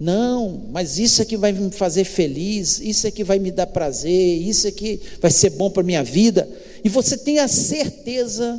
não, 0.00 0.68
mas 0.72 0.98
isso 0.98 1.20
é 1.20 1.24
que 1.24 1.36
vai 1.36 1.52
me 1.52 1.70
fazer 1.70 2.04
feliz, 2.04 2.80
isso 2.80 3.06
é 3.06 3.10
que 3.10 3.22
vai 3.22 3.38
me 3.38 3.52
dar 3.52 3.66
prazer, 3.66 4.40
isso 4.40 4.66
é 4.66 4.72
que 4.72 4.98
vai 5.20 5.30
ser 5.30 5.50
bom 5.50 5.70
para 5.70 5.82
a 5.82 5.86
minha 5.86 6.02
vida. 6.02 6.48
E 6.82 6.88
você 6.88 7.16
tem 7.16 7.38
a 7.38 7.46
certeza 7.46 8.58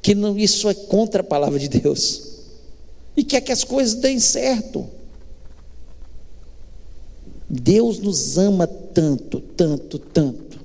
que 0.00 0.14
não, 0.14 0.36
isso 0.36 0.68
é 0.68 0.74
contra 0.74 1.20
a 1.20 1.24
palavra 1.24 1.58
de 1.58 1.68
Deus. 1.68 2.22
E 3.16 3.22
quer 3.22 3.42
que 3.42 3.52
as 3.52 3.62
coisas 3.64 3.94
deem 3.94 4.18
certo. 4.18 4.88
Deus 7.48 7.98
nos 7.98 8.38
ama 8.38 8.66
tanto, 8.96 9.40
tanto, 9.40 9.98
tanto, 9.98 10.58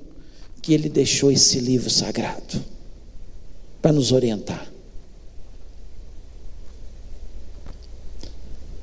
que 0.62 0.72
Ele 0.72 0.88
deixou 0.88 1.30
esse 1.30 1.60
livro 1.60 1.90
sagrado 1.90 2.64
para 3.82 3.92
nos 3.92 4.10
orientar. 4.10 4.72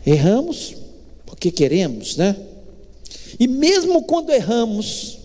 Erramos 0.06 0.76
porque 1.26 1.50
queremos, 1.50 2.16
né? 2.16 2.36
E 3.40 3.48
mesmo 3.48 4.04
quando 4.04 4.30
erramos, 4.30 5.18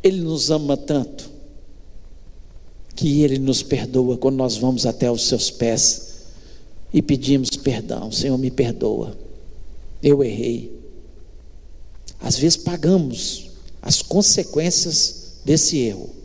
Ele 0.00 0.20
nos 0.20 0.48
ama 0.48 0.76
tanto 0.76 1.28
que 2.94 3.22
Ele 3.22 3.40
nos 3.40 3.64
perdoa 3.64 4.16
quando 4.16 4.36
nós 4.36 4.56
vamos 4.56 4.86
até 4.86 5.10
os 5.10 5.26
seus 5.26 5.50
pés 5.50 6.26
e 6.94 7.02
pedimos 7.02 7.50
perdão. 7.50 8.12
Senhor, 8.12 8.38
me 8.38 8.50
perdoa. 8.50 9.16
Eu 10.00 10.22
errei. 10.22 10.77
Às 12.20 12.36
vezes 12.36 12.56
pagamos 12.56 13.50
as 13.80 14.02
consequências 14.02 15.40
desse 15.44 15.78
erro 15.78 16.18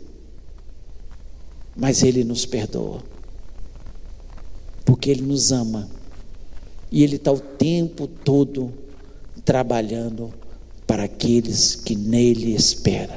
mas 1.76 2.02
Ele 2.02 2.22
nos 2.22 2.46
perdoa, 2.46 3.02
porque 4.84 5.10
Ele 5.10 5.22
nos 5.22 5.50
ama, 5.50 5.88
e 6.90 7.02
Ele 7.02 7.16
está 7.16 7.32
o 7.32 7.40
tempo 7.40 8.06
todo 8.06 8.72
trabalhando 9.44 10.32
para 10.86 11.04
aqueles 11.04 11.74
que 11.74 11.96
nele 11.96 12.54
esperam. 12.54 13.16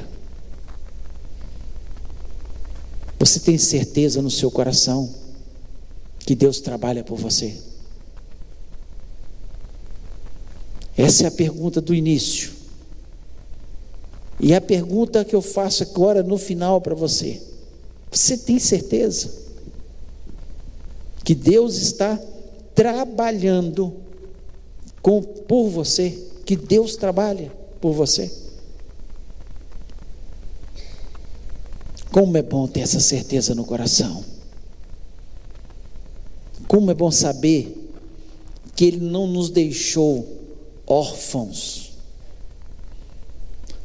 Você 3.18 3.40
tem 3.40 3.58
certeza 3.58 4.22
no 4.22 4.30
seu 4.30 4.50
coração 4.50 5.12
que 6.20 6.34
Deus 6.34 6.60
trabalha 6.60 7.02
por 7.04 7.16
você? 7.16 7.60
Essa 10.96 11.24
é 11.24 11.26
a 11.26 11.30
pergunta 11.30 11.80
do 11.80 11.94
início. 11.94 12.57
E 14.40 14.54
a 14.54 14.60
pergunta 14.60 15.24
que 15.24 15.34
eu 15.34 15.42
faço 15.42 15.82
agora 15.82 16.22
no 16.22 16.38
final 16.38 16.80
para 16.80 16.94
você. 16.94 17.42
Você 18.10 18.36
tem 18.36 18.58
certeza 18.58 19.30
que 21.24 21.34
Deus 21.34 21.76
está 21.76 22.18
trabalhando 22.74 23.94
com, 25.02 25.22
por 25.22 25.68
você? 25.68 26.26
Que 26.46 26.56
Deus 26.56 26.96
trabalha 26.96 27.52
por 27.80 27.92
você? 27.92 28.30
Como 32.10 32.36
é 32.36 32.42
bom 32.42 32.66
ter 32.66 32.80
essa 32.80 33.00
certeza 33.00 33.54
no 33.54 33.64
coração. 33.64 34.24
Como 36.66 36.90
é 36.90 36.94
bom 36.94 37.10
saber 37.10 37.90
que 38.74 38.84
Ele 38.84 39.00
não 39.00 39.26
nos 39.26 39.50
deixou 39.50 40.26
órfãos. 40.86 41.87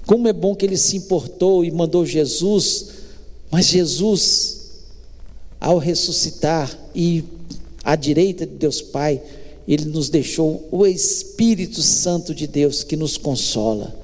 Como 0.06 0.28
é 0.28 0.34
bom 0.34 0.56
que 0.56 0.66
Ele 0.66 0.78
se 0.78 0.98
importou 0.98 1.64
e 1.64 1.72
mandou 1.72 2.06
Jesus 2.06 3.04
mas 3.54 3.68
Jesus, 3.68 4.62
ao 5.62 5.78
ressuscitar 5.78 6.76
e 6.96 7.24
à 7.84 7.96
direita 7.96 8.48
de 8.48 8.56
Deus 8.56 8.82
Pai, 8.82 9.22
ele 9.68 9.86
nos 9.86 10.10
deixou 10.10 10.68
o 10.72 10.88
Espírito 10.88 11.84
Santo 11.84 12.34
de 12.34 12.48
Deus 12.48 12.84
que 12.84 12.96
nos 12.96 13.16
consola, 13.16 13.96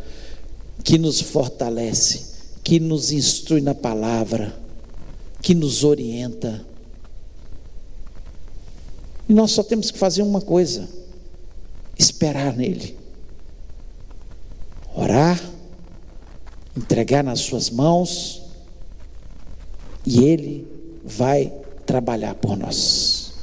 que 0.84 1.00
nos 1.00 1.20
fortalece, 1.20 2.28
que 2.64 2.80
nos 2.80 3.12
instrui 3.12 3.60
na 3.60 3.74
palavra, 3.74 4.56
que 5.42 5.56
nos 5.56 5.84
orienta. 5.84 6.64
E 9.28 9.34
nós 9.34 9.50
só 9.50 9.64
temos 9.64 9.90
que 9.90 9.98
fazer 9.98 10.22
uma 10.22 10.42
coisa: 10.42 10.88
esperar 11.98 12.56
nele, 12.56 12.96
orar, 14.96 15.42
entregar 16.80 17.24
nas 17.24 17.42
Suas 17.42 17.70
mãos 17.70 18.42
e 20.06 20.24
Ele 20.24 20.66
vai 21.04 21.52
trabalhar 21.86 22.36
por 22.36 22.58
nós. 22.58 23.34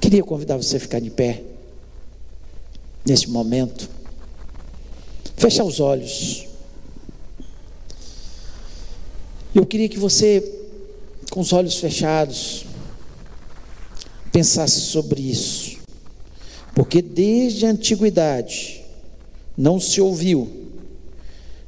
Queria 0.00 0.24
convidar 0.24 0.56
você 0.56 0.76
a 0.76 0.80
ficar 0.80 1.00
de 1.00 1.10
pé 1.10 1.42
neste 3.04 3.30
momento. 3.30 3.88
Fechar 5.36 5.64
os 5.64 5.78
olhos. 5.78 6.46
Eu 9.54 9.64
queria 9.64 9.88
que 9.88 9.98
você, 9.98 10.42
com 11.30 11.40
os 11.40 11.52
olhos 11.52 11.76
fechados, 11.76 12.64
pensasse 14.32 14.80
sobre 14.80 15.20
isso. 15.20 15.78
Porque 16.74 17.00
desde 17.00 17.66
a 17.66 17.70
antiguidade 17.70 18.82
não 19.56 19.78
se 19.78 20.00
ouviu, 20.00 20.61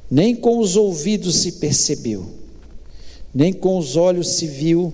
nem 0.09 0.35
com 0.35 0.59
os 0.59 0.75
ouvidos 0.75 1.37
se 1.37 1.53
percebeu 1.53 2.45
nem 3.35 3.51
com 3.51 3.77
os 3.77 3.97
olhos 3.97 4.29
se 4.29 4.47
viu 4.47 4.93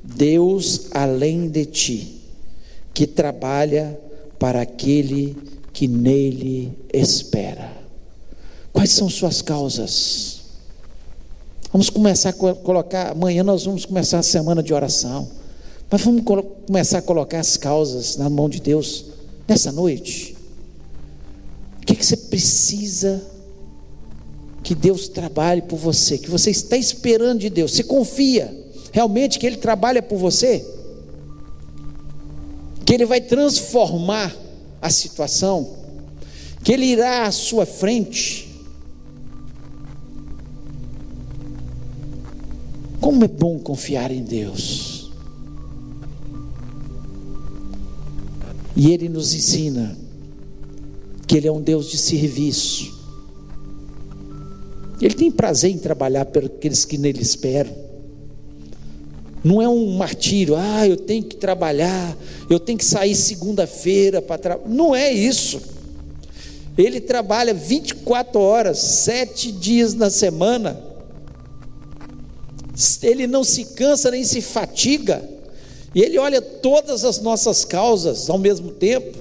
Deus 0.00 0.82
além 0.92 1.48
de 1.48 1.66
ti, 1.66 2.20
que 2.94 3.04
trabalha 3.04 3.98
para 4.38 4.62
aquele 4.62 5.36
que 5.72 5.88
nele 5.88 6.72
espera. 6.92 7.72
Quais 8.72 8.92
são 8.92 9.10
suas 9.10 9.42
causas? 9.42 10.42
Vamos 11.72 11.90
começar 11.90 12.28
a 12.28 12.32
colocar, 12.32 13.10
amanhã 13.10 13.42
nós 13.42 13.64
vamos 13.64 13.84
começar 13.84 14.20
a 14.20 14.22
semana 14.22 14.62
de 14.62 14.72
oração, 14.72 15.28
mas 15.90 16.00
vamos 16.00 16.22
começar 16.66 16.98
a 16.98 17.02
colocar 17.02 17.40
as 17.40 17.56
causas 17.56 18.16
na 18.16 18.30
mão 18.30 18.48
de 18.48 18.60
Deus 18.60 19.06
nessa 19.48 19.72
noite. 19.72 20.36
O 21.82 21.86
que, 21.86 21.96
que 21.96 22.06
você 22.06 22.16
precisa 22.16 23.20
que 24.64 24.74
Deus 24.74 25.08
trabalhe 25.08 25.60
por 25.60 25.76
você, 25.76 26.16
que 26.16 26.30
você 26.30 26.50
está 26.50 26.74
esperando 26.74 27.40
de 27.40 27.50
Deus, 27.50 27.72
você 27.72 27.84
confia 27.84 28.64
realmente 28.90 29.38
que 29.38 29.46
Ele 29.46 29.58
trabalha 29.58 30.02
por 30.02 30.16
você, 30.16 30.66
que 32.86 32.94
Ele 32.94 33.04
vai 33.04 33.20
transformar 33.20 34.34
a 34.80 34.88
situação, 34.88 35.76
que 36.62 36.72
Ele 36.72 36.86
irá 36.86 37.26
à 37.26 37.30
sua 37.30 37.66
frente. 37.66 38.48
Como 43.02 43.22
é 43.22 43.28
bom 43.28 43.58
confiar 43.58 44.10
em 44.10 44.22
Deus. 44.22 45.10
E 48.74 48.90
Ele 48.90 49.10
nos 49.10 49.34
ensina 49.34 49.94
que 51.26 51.36
Ele 51.36 51.48
é 51.48 51.52
um 51.52 51.60
Deus 51.60 51.90
de 51.90 51.98
serviço. 51.98 53.03
Ele 55.00 55.14
tem 55.14 55.30
prazer 55.30 55.70
em 55.70 55.78
trabalhar 55.78 56.24
para 56.26 56.46
aqueles 56.46 56.84
que 56.84 56.96
nele 56.96 57.22
esperam. 57.22 57.72
Não 59.42 59.60
é 59.60 59.68
um 59.68 59.96
martírio, 59.96 60.54
ah, 60.56 60.88
eu 60.88 60.96
tenho 60.96 61.22
que 61.22 61.36
trabalhar, 61.36 62.16
eu 62.48 62.58
tenho 62.58 62.78
que 62.78 62.84
sair 62.84 63.14
segunda-feira 63.14 64.22
para 64.22 64.38
trabalhar. 64.38 64.68
Não 64.68 64.94
é 64.94 65.12
isso. 65.12 65.60
Ele 66.76 67.00
trabalha 67.00 67.52
24 67.52 68.40
horas, 68.40 68.78
sete 68.78 69.52
dias 69.52 69.94
na 69.94 70.10
semana. 70.10 70.80
Ele 73.02 73.26
não 73.26 73.44
se 73.44 73.64
cansa 73.66 74.10
nem 74.10 74.24
se 74.24 74.40
fatiga. 74.40 75.22
E 75.94 76.02
ele 76.02 76.18
olha 76.18 76.42
todas 76.42 77.04
as 77.04 77.20
nossas 77.20 77.64
causas 77.64 78.28
ao 78.28 78.38
mesmo 78.38 78.70
tempo. 78.72 79.16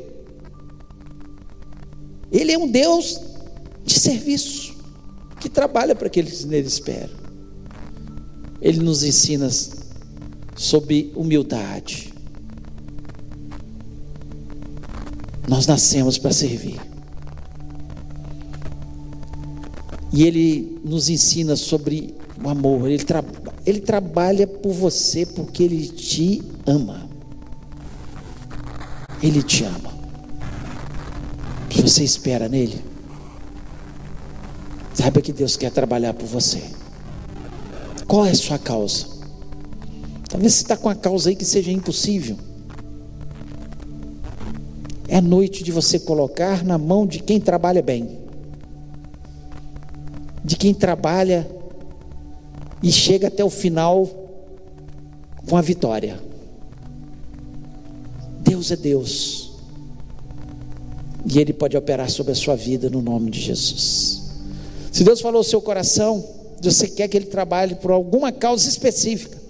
Ele 2.31 2.51
é 2.51 2.57
um 2.57 2.67
Deus 2.67 3.21
de 3.85 3.99
serviço, 3.99 4.72
que 5.43 5.49
trabalha 5.49 5.93
para 5.93 6.07
aqueles 6.07 6.39
que 6.39 6.47
nele 6.47 6.67
esperam. 6.67 7.13
Ele 8.61 8.79
nos 8.79 9.03
ensina 9.03 9.49
sobre 10.55 11.11
humildade. 11.13 12.13
Nós 15.45 15.67
nascemos 15.67 16.17
para 16.17 16.31
servir. 16.31 16.79
E 20.13 20.23
Ele 20.23 20.79
nos 20.81 21.09
ensina 21.09 21.57
sobre 21.57 22.15
o 22.41 22.47
amor. 22.47 22.89
Ele, 22.89 23.03
tra 23.03 23.21
ele 23.65 23.81
trabalha 23.81 24.47
por 24.47 24.71
você 24.71 25.25
porque 25.25 25.61
Ele 25.63 25.89
te 25.89 26.41
ama. 26.65 27.09
Ele 29.21 29.43
te 29.43 29.65
ama. 29.65 29.91
Você 31.81 32.01
espera 32.05 32.47
nele. 32.47 32.92
Saiba 34.93 35.21
que 35.21 35.33
Deus 35.33 35.57
quer 35.57 35.71
trabalhar 35.71 36.13
por 36.13 36.27
você. 36.27 36.61
Qual 38.07 38.25
é 38.25 38.31
a 38.31 38.35
sua 38.35 38.59
causa? 38.59 39.07
Talvez 40.29 40.53
você 40.53 40.61
está 40.61 40.77
com 40.77 40.89
a 40.89 40.95
causa 40.95 41.29
aí 41.29 41.35
que 41.35 41.45
seja 41.45 41.71
impossível. 41.71 42.37
É 45.07 45.21
noite 45.21 45.63
de 45.63 45.71
você 45.71 45.99
colocar 45.99 46.63
na 46.63 46.77
mão 46.77 47.05
de 47.05 47.19
quem 47.19 47.39
trabalha 47.39 47.81
bem, 47.81 48.19
de 50.43 50.55
quem 50.55 50.73
trabalha 50.73 51.49
e 52.81 52.91
chega 52.91 53.27
até 53.27 53.43
o 53.43 53.49
final 53.49 54.07
com 55.47 55.55
a 55.55 55.61
vitória. 55.61 56.19
Deus 58.41 58.71
é 58.71 58.75
Deus, 58.75 59.53
e 61.25 61.39
Ele 61.39 61.53
pode 61.53 61.77
operar 61.77 62.09
sobre 62.09 62.31
a 62.31 62.35
sua 62.35 62.55
vida 62.55 62.89
no 62.89 63.01
nome 63.01 63.31
de 63.31 63.39
Jesus. 63.39 64.22
Se 64.93 65.03
Deus 65.03 65.19
falou 65.19 65.41
o 65.41 65.43
seu 65.43 65.61
coração, 65.61 66.23
você 66.61 66.87
quer 66.87 67.09
que 67.09 67.17
Ele 67.17 67.25
trabalhe 67.25 67.75
por 67.75 67.91
alguma 67.91 68.31
causa 68.31 68.69
específica, 68.69 69.43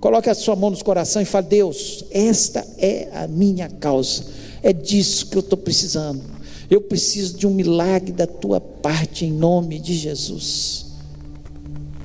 Coloque 0.00 0.30
a 0.30 0.34
sua 0.34 0.54
mão 0.54 0.70
no 0.70 0.84
coração 0.84 1.20
e 1.20 1.24
fale: 1.24 1.48
Deus, 1.48 2.04
esta 2.10 2.64
é 2.78 3.08
a 3.12 3.26
minha 3.26 3.68
causa, 3.68 4.24
é 4.62 4.72
disso 4.72 5.26
que 5.26 5.36
eu 5.36 5.40
estou 5.40 5.58
precisando. 5.58 6.22
Eu 6.70 6.82
preciso 6.82 7.36
de 7.36 7.46
um 7.46 7.50
milagre 7.50 8.12
da 8.12 8.26
tua 8.26 8.60
parte 8.60 9.24
em 9.24 9.32
nome 9.32 9.78
de 9.78 9.94
Jesus. 9.94 10.86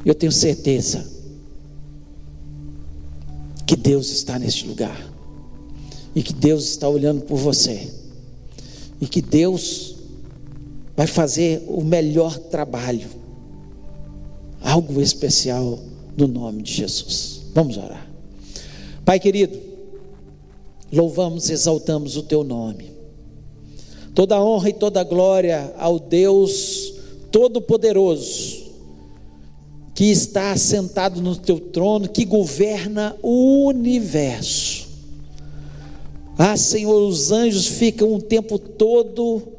Eu 0.05 0.15
tenho 0.15 0.31
certeza 0.31 1.05
que 3.65 3.75
Deus 3.75 4.09
está 4.09 4.39
neste 4.39 4.65
lugar 4.65 5.11
e 6.15 6.23
que 6.23 6.33
Deus 6.33 6.63
está 6.65 6.87
olhando 6.87 7.21
por 7.21 7.37
você 7.37 7.89
e 9.01 9.07
que 9.07 9.21
Deus 9.21 9.92
vai 10.95 11.07
fazer 11.07 11.63
o 11.67 11.83
melhor 11.83 12.37
trabalho, 12.37 13.09
algo 14.61 15.01
especial 15.01 15.79
no 16.15 16.27
nome 16.27 16.63
de 16.63 16.73
Jesus. 16.73 17.41
Vamos 17.53 17.77
orar. 17.77 18.07
Pai 19.03 19.19
querido, 19.19 19.59
louvamos, 20.91 21.49
exaltamos 21.49 22.15
o 22.15 22.23
teu 22.23 22.43
nome. 22.43 22.91
Toda 24.13 24.41
honra 24.41 24.69
e 24.69 24.73
toda 24.73 25.03
glória 25.03 25.73
ao 25.77 25.99
Deus 25.99 26.93
Todo-Poderoso, 27.31 28.63
que 29.95 30.05
está 30.05 30.51
assentado 30.51 31.19
no 31.19 31.35
teu 31.35 31.59
trono, 31.59 32.07
que 32.07 32.25
governa 32.25 33.15
o 33.23 33.65
universo. 33.67 34.87
Ah, 36.37 36.55
Senhor, 36.55 37.07
os 37.07 37.31
anjos 37.31 37.65
ficam 37.65 38.13
o 38.13 38.21
tempo 38.21 38.57
todo 38.57 39.52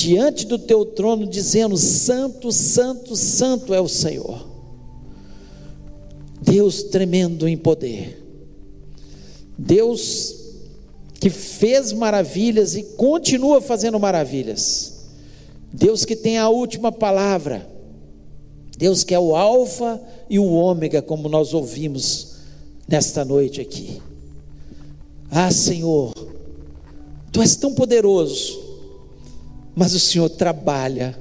diante 0.00 0.46
do 0.46 0.58
teu 0.58 0.84
trono, 0.84 1.26
dizendo: 1.26 1.76
Santo, 1.76 2.50
Santo, 2.50 3.14
Santo 3.14 3.74
é 3.74 3.80
o 3.80 3.88
Senhor. 3.88 4.48
Deus 6.40 6.84
tremendo 6.84 7.46
em 7.46 7.56
poder. 7.56 8.18
Deus 9.58 10.36
que 11.20 11.28
fez 11.28 11.92
maravilhas 11.92 12.74
e 12.74 12.82
continua 12.82 13.60
fazendo 13.60 14.00
maravilhas. 14.00 15.00
Deus 15.72 16.04
que 16.04 16.16
tem 16.16 16.38
a 16.38 16.48
última 16.48 16.90
palavra. 16.90 17.68
Deus 18.78 19.04
que 19.04 19.14
é 19.14 19.18
o 19.18 19.36
Alfa 19.36 20.00
e 20.30 20.38
o 20.38 20.50
Ômega, 20.50 21.02
como 21.02 21.28
nós 21.28 21.52
ouvimos 21.52 22.36
nesta 22.88 23.22
noite 23.22 23.60
aqui. 23.60 24.00
Ah, 25.30 25.50
Senhor, 25.52 26.14
Tu 27.32 27.40
és 27.40 27.54
tão 27.56 27.72
poderoso, 27.72 28.69
mas 29.74 29.94
o 29.94 30.00
Senhor 30.00 30.28
trabalha 30.28 31.18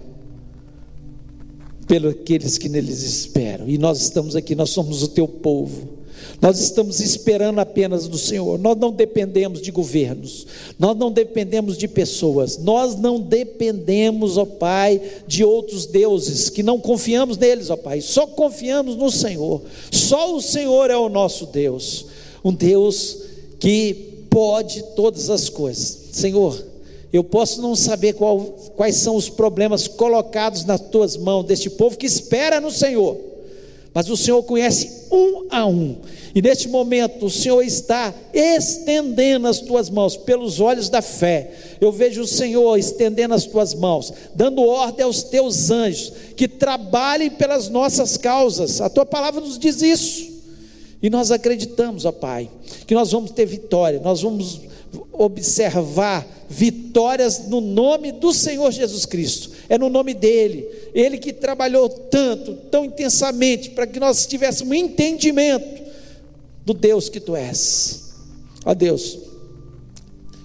pelos 1.88 2.14
aqueles 2.14 2.58
que 2.58 2.70
neles 2.70 3.02
esperam. 3.02 3.68
E 3.68 3.78
nós 3.78 4.02
estamos 4.02 4.36
aqui, 4.36 4.54
nós 4.54 4.70
somos 4.70 5.02
o 5.02 5.08
teu 5.08 5.28
povo. 5.28 6.00
Nós 6.42 6.60
estamos 6.60 7.00
esperando 7.00 7.60
apenas 7.60 8.08
do 8.08 8.18
Senhor. 8.18 8.58
Nós 8.60 8.78
não 8.78 8.92
dependemos 8.92 9.62
de 9.62 9.72
governos. 9.72 10.46
Nós 10.78 10.96
não 10.98 11.12
dependemos 11.12 11.78
de 11.78 11.88
pessoas. 11.88 12.58
Nós 12.58 12.96
não 12.96 13.20
dependemos, 13.20 14.38
ó 14.38 14.46
Pai, 14.46 15.02
de 15.28 15.44
outros 15.44 15.86
deuses 15.86 16.50
que 16.50 16.64
não 16.64 16.80
confiamos 16.80 17.38
neles, 17.38 17.70
ó 17.70 17.76
Pai. 17.76 18.02
Só 18.02 18.28
confiamos 18.28 18.96
no 18.96 19.12
Senhor. 19.12 19.62
Só 19.92 20.36
o 20.36 20.42
Senhor 20.42 20.90
é 20.90 20.98
o 20.98 21.10
nosso 21.10 21.46
Deus. 21.48 22.06
Um 22.44 22.54
Deus 22.54 23.18
que 23.60 24.26
pode 24.30 24.84
todas 24.96 25.30
as 25.30 25.50
coisas. 25.50 26.10
Senhor, 26.12 26.69
eu 27.12 27.24
posso 27.24 27.62
não 27.62 27.76
saber 27.76 28.14
qual, 28.14 28.40
quais 28.76 28.96
são 28.96 29.16
os 29.16 29.30
problemas 29.30 29.88
colocados 29.88 30.64
nas 30.66 30.82
tuas 30.82 31.18
mãos 31.18 31.46
deste 31.46 31.70
povo 31.70 31.98
que 31.98 32.06
espera 32.06 32.62
no 32.62 32.70
Senhor, 32.72 33.18
mas 33.94 34.10
o 34.10 34.18
Senhor 34.18 34.44
conhece 34.44 35.08
um 35.12 35.48
a 35.50 35.66
um, 35.66 35.98
e 36.34 36.42
neste 36.42 36.68
momento 36.68 37.26
o 37.26 37.30
Senhor 37.30 37.62
está 37.64 38.14
estendendo 38.34 39.48
as 39.48 39.60
tuas 39.60 39.90
mãos 39.90 40.16
pelos 40.16 40.60
olhos 40.60 40.90
da 40.90 41.02
fé. 41.02 41.52
Eu 41.82 41.92
vejo 41.92 42.22
o 42.22 42.28
Senhor 42.28 42.78
estendendo 42.78 43.34
as 43.34 43.46
tuas 43.46 43.74
mãos, 43.74 44.14
dando 44.36 44.62
ordem 44.62 45.04
aos 45.04 45.24
teus 45.24 45.72
anjos 45.72 46.14
que 46.36 46.48
trabalhem 46.48 47.32
pelas 47.32 47.68
nossas 47.70 48.16
causas. 48.16 48.80
A 48.80 48.90
tua 48.90 49.06
palavra 49.06 49.42
nos 49.42 49.58
diz 49.58 49.82
isso. 49.82 50.30
E 51.02 51.10
nós 51.10 51.32
acreditamos, 51.32 52.06
ó 52.06 52.12
Pai, 52.12 52.50
que 52.86 52.94
nós 52.94 53.12
vamos 53.12 53.32
ter 53.32 53.46
vitória, 53.46 54.00
nós 54.00 54.22
vamos 54.22 54.62
observar 55.14 56.28
vitórias 56.50 57.48
no 57.48 57.62
nome 57.62 58.12
do 58.12 58.34
Senhor 58.34 58.72
Jesus 58.72 59.06
Cristo. 59.06 59.52
É 59.70 59.78
no 59.78 59.88
nome 59.88 60.16
dele. 60.16 60.68
Ele 60.94 61.20
que 61.20 61.32
trabalhou 61.32 61.88
tanto, 61.88 62.56
tão 62.72 62.84
intensamente, 62.84 63.70
para 63.70 63.86
que 63.86 64.00
nós 64.00 64.26
tivéssemos 64.26 64.76
entendimento 64.76 65.84
do 66.66 66.74
Deus 66.74 67.08
que 67.08 67.20
tu 67.20 67.36
és. 67.36 68.14
Ó 68.66 68.74
Deus, 68.74 69.20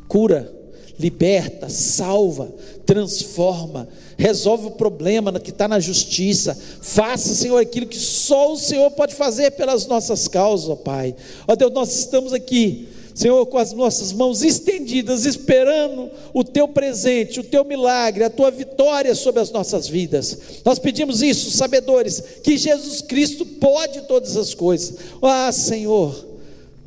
cura, 0.06 0.52
liberta, 0.98 1.68
salva, 1.68 2.52
transforma, 2.84 3.88
resolve 4.16 4.66
o 4.66 4.72
problema 4.72 5.40
que 5.40 5.50
está 5.50 5.66
na 5.66 5.80
justiça. 5.80 6.56
Faça, 6.82 7.34
Senhor, 7.34 7.58
aquilo 7.58 7.86
que 7.86 7.98
só 7.98 8.52
o 8.52 8.58
Senhor 8.58 8.90
pode 8.90 9.14
fazer 9.14 9.52
pelas 9.52 9.86
nossas 9.86 10.28
causas, 10.28 10.68
ó 10.68 10.76
Pai. 10.76 11.16
Ó 11.48 11.56
Deus, 11.56 11.72
nós 11.72 11.96
estamos 11.96 12.32
aqui 12.32 12.88
Senhor, 13.14 13.46
com 13.46 13.58
as 13.58 13.72
nossas 13.72 14.12
mãos 14.12 14.42
estendidas, 14.42 15.24
esperando 15.24 16.10
o 16.32 16.42
teu 16.42 16.66
presente, 16.66 17.38
o 17.38 17.44
teu 17.44 17.64
milagre, 17.64 18.24
a 18.24 18.30
tua 18.30 18.50
vitória 18.50 19.14
sobre 19.14 19.40
as 19.40 19.52
nossas 19.52 19.86
vidas. 19.86 20.36
Nós 20.64 20.80
pedimos 20.80 21.22
isso, 21.22 21.48
sabedores, 21.52 22.20
que 22.42 22.58
Jesus 22.58 23.00
Cristo 23.00 23.46
pode 23.46 24.02
todas 24.02 24.36
as 24.36 24.52
coisas. 24.52 24.96
Ah, 25.22 25.52
Senhor, 25.52 26.26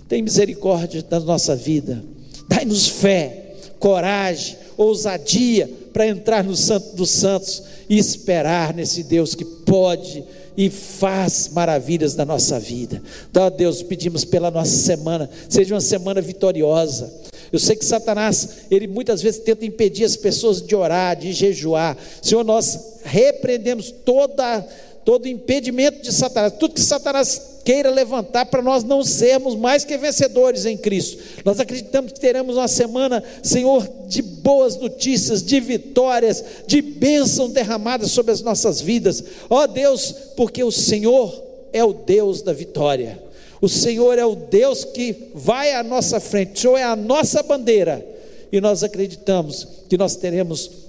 tem 0.09 0.21
misericórdia 0.21 1.01
da 1.01 1.19
nossa 1.21 1.55
vida, 1.55 2.03
dai-nos 2.49 2.87
fé, 2.89 3.53
coragem, 3.79 4.57
ousadia 4.75 5.69
para 5.93 6.07
entrar 6.07 6.43
no 6.43 6.55
Santo 6.55 6.93
dos 6.95 7.09
Santos 7.09 7.63
e 7.89 7.97
esperar 7.97 8.73
nesse 8.73 9.01
Deus 9.01 9.33
que 9.33 9.45
pode 9.45 10.23
e 10.57 10.71
faz 10.71 11.49
maravilhas 11.49 12.15
na 12.15 12.25
nossa 12.25 12.59
vida. 12.59 13.01
Então, 13.29 13.49
Deus, 13.51 13.83
pedimos 13.83 14.25
pela 14.25 14.49
nossa 14.49 14.75
semana, 14.75 15.29
seja 15.47 15.75
uma 15.75 15.81
semana 15.81 16.19
vitoriosa. 16.19 17.13
Eu 17.51 17.59
sei 17.59 17.75
que 17.75 17.85
Satanás, 17.85 18.49
ele 18.69 18.87
muitas 18.87 19.21
vezes 19.21 19.39
tenta 19.39 19.65
impedir 19.65 20.03
as 20.03 20.17
pessoas 20.17 20.61
de 20.61 20.75
orar, 20.75 21.15
de 21.15 21.31
jejuar. 21.31 21.95
Senhor, 22.21 22.43
nós 22.43 22.97
repreendemos 23.03 23.91
toda 23.91 24.67
todo 25.07 25.25
impedimento 25.25 26.01
de 26.01 26.11
Satanás, 26.11 26.51
tudo 26.59 26.73
que 26.73 26.81
Satanás 26.81 27.59
queira 27.63 27.89
levantar 27.89 28.45
para 28.47 28.61
nós 28.61 28.83
não 28.83 29.05
sermos 29.05 29.55
mais 29.55 29.85
que 29.85 29.97
vencedores 29.97 30.65
em 30.65 30.75
Cristo. 30.75 31.23
Nós 31.45 31.61
acreditamos 31.61 32.11
que 32.11 32.19
teremos 32.19 32.57
uma 32.57 32.67
semana, 32.67 33.23
Senhor, 33.41 33.87
de 34.05 34.21
boas 34.21 34.75
notícias, 34.75 35.41
de 35.41 35.61
vitórias, 35.61 36.43
de 36.67 36.81
bênção 36.81 37.49
derramadas 37.49 38.11
sobre 38.11 38.33
as 38.33 38.41
nossas 38.41 38.81
vidas. 38.81 39.23
Ó 39.49 39.63
oh 39.63 39.67
Deus, 39.67 40.13
porque 40.35 40.61
o 40.61 40.73
Senhor 40.73 41.41
é 41.71 41.85
o 41.85 41.93
Deus 41.93 42.41
da 42.41 42.51
vitória. 42.51 43.17
O 43.61 43.69
Senhor 43.69 44.19
é 44.19 44.25
o 44.25 44.35
Deus 44.35 44.83
que 44.83 45.31
vai 45.33 45.71
à 45.71 45.83
nossa 45.83 46.19
frente, 46.19 46.57
o 46.57 46.61
Senhor 46.63 46.77
é 46.77 46.83
a 46.83 46.97
nossa 46.97 47.41
bandeira. 47.41 48.05
E 48.51 48.59
nós 48.59 48.83
acreditamos 48.83 49.65
que 49.87 49.97
nós 49.97 50.17
teremos 50.17 50.86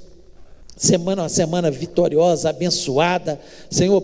semana 0.79 1.23
uma 1.23 1.29
semana 1.29 1.71
vitoriosa, 1.71 2.51
abençoada, 2.51 3.39
Senhor, 3.69 4.03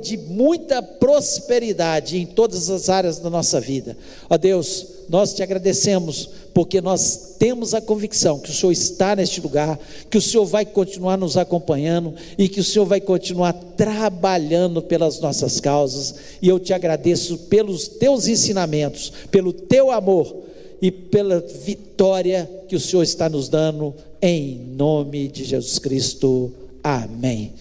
de 0.00 0.16
muita 0.16 0.80
prosperidade 0.80 2.16
em 2.16 2.24
todas 2.24 2.70
as 2.70 2.88
áreas 2.88 3.18
da 3.18 3.28
nossa 3.28 3.60
vida. 3.60 3.96
Ó 4.30 4.38
Deus, 4.38 4.86
nós 5.08 5.34
te 5.34 5.42
agradecemos 5.42 6.30
porque 6.54 6.80
nós 6.80 7.34
temos 7.38 7.74
a 7.74 7.80
convicção 7.80 8.38
que 8.38 8.50
o 8.50 8.54
Senhor 8.54 8.70
está 8.70 9.16
neste 9.16 9.40
lugar, 9.40 9.78
que 10.08 10.18
o 10.18 10.22
Senhor 10.22 10.44
vai 10.44 10.64
continuar 10.64 11.16
nos 11.16 11.36
acompanhando 11.36 12.14
e 12.38 12.48
que 12.48 12.60
o 12.60 12.64
Senhor 12.64 12.84
vai 12.84 13.00
continuar 13.00 13.52
trabalhando 13.76 14.80
pelas 14.80 15.18
nossas 15.20 15.58
causas. 15.58 16.14
E 16.40 16.48
eu 16.48 16.60
te 16.60 16.72
agradeço 16.72 17.36
pelos 17.38 17.88
teus 17.88 18.28
ensinamentos, 18.28 19.12
pelo 19.30 19.52
teu 19.52 19.90
amor 19.90 20.36
e 20.80 20.90
pela 20.90 21.40
vitória 21.40 22.48
que 22.68 22.76
o 22.76 22.80
Senhor 22.80 23.02
está 23.02 23.28
nos 23.28 23.48
dando 23.48 23.94
em 24.22 24.56
nome 24.56 25.26
de 25.26 25.42
Jesus 25.42 25.80
Cristo. 25.80 26.54
Amém. 26.82 27.54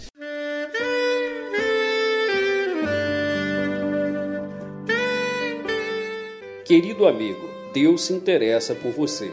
Querido 6.63 7.07
amigo, 7.07 7.49
Deus 7.73 8.03
se 8.03 8.13
interessa 8.13 8.75
por 8.75 8.91
você. 8.91 9.31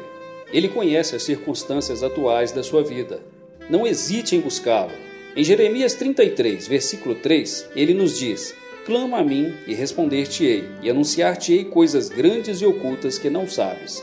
Ele 0.50 0.68
conhece 0.68 1.14
as 1.14 1.22
circunstâncias 1.22 2.02
atuais 2.02 2.50
da 2.50 2.62
sua 2.62 2.82
vida. 2.82 3.20
Não 3.68 3.86
hesite 3.86 4.34
em 4.34 4.40
buscá-lo. 4.40 4.92
Em 5.36 5.44
Jeremias 5.44 5.92
33, 5.92 6.66
versículo 6.66 7.14
3, 7.14 7.68
ele 7.76 7.92
nos 7.92 8.18
diz: 8.18 8.54
Clama 8.86 9.18
a 9.18 9.22
mim 9.22 9.52
e 9.66 9.74
responder-te-ei, 9.74 10.64
e 10.82 10.88
anunciar-te-ei 10.88 11.66
coisas 11.66 12.08
grandes 12.08 12.62
e 12.62 12.66
ocultas 12.66 13.18
que 13.18 13.28
não 13.28 13.46
sabes. 13.46 14.02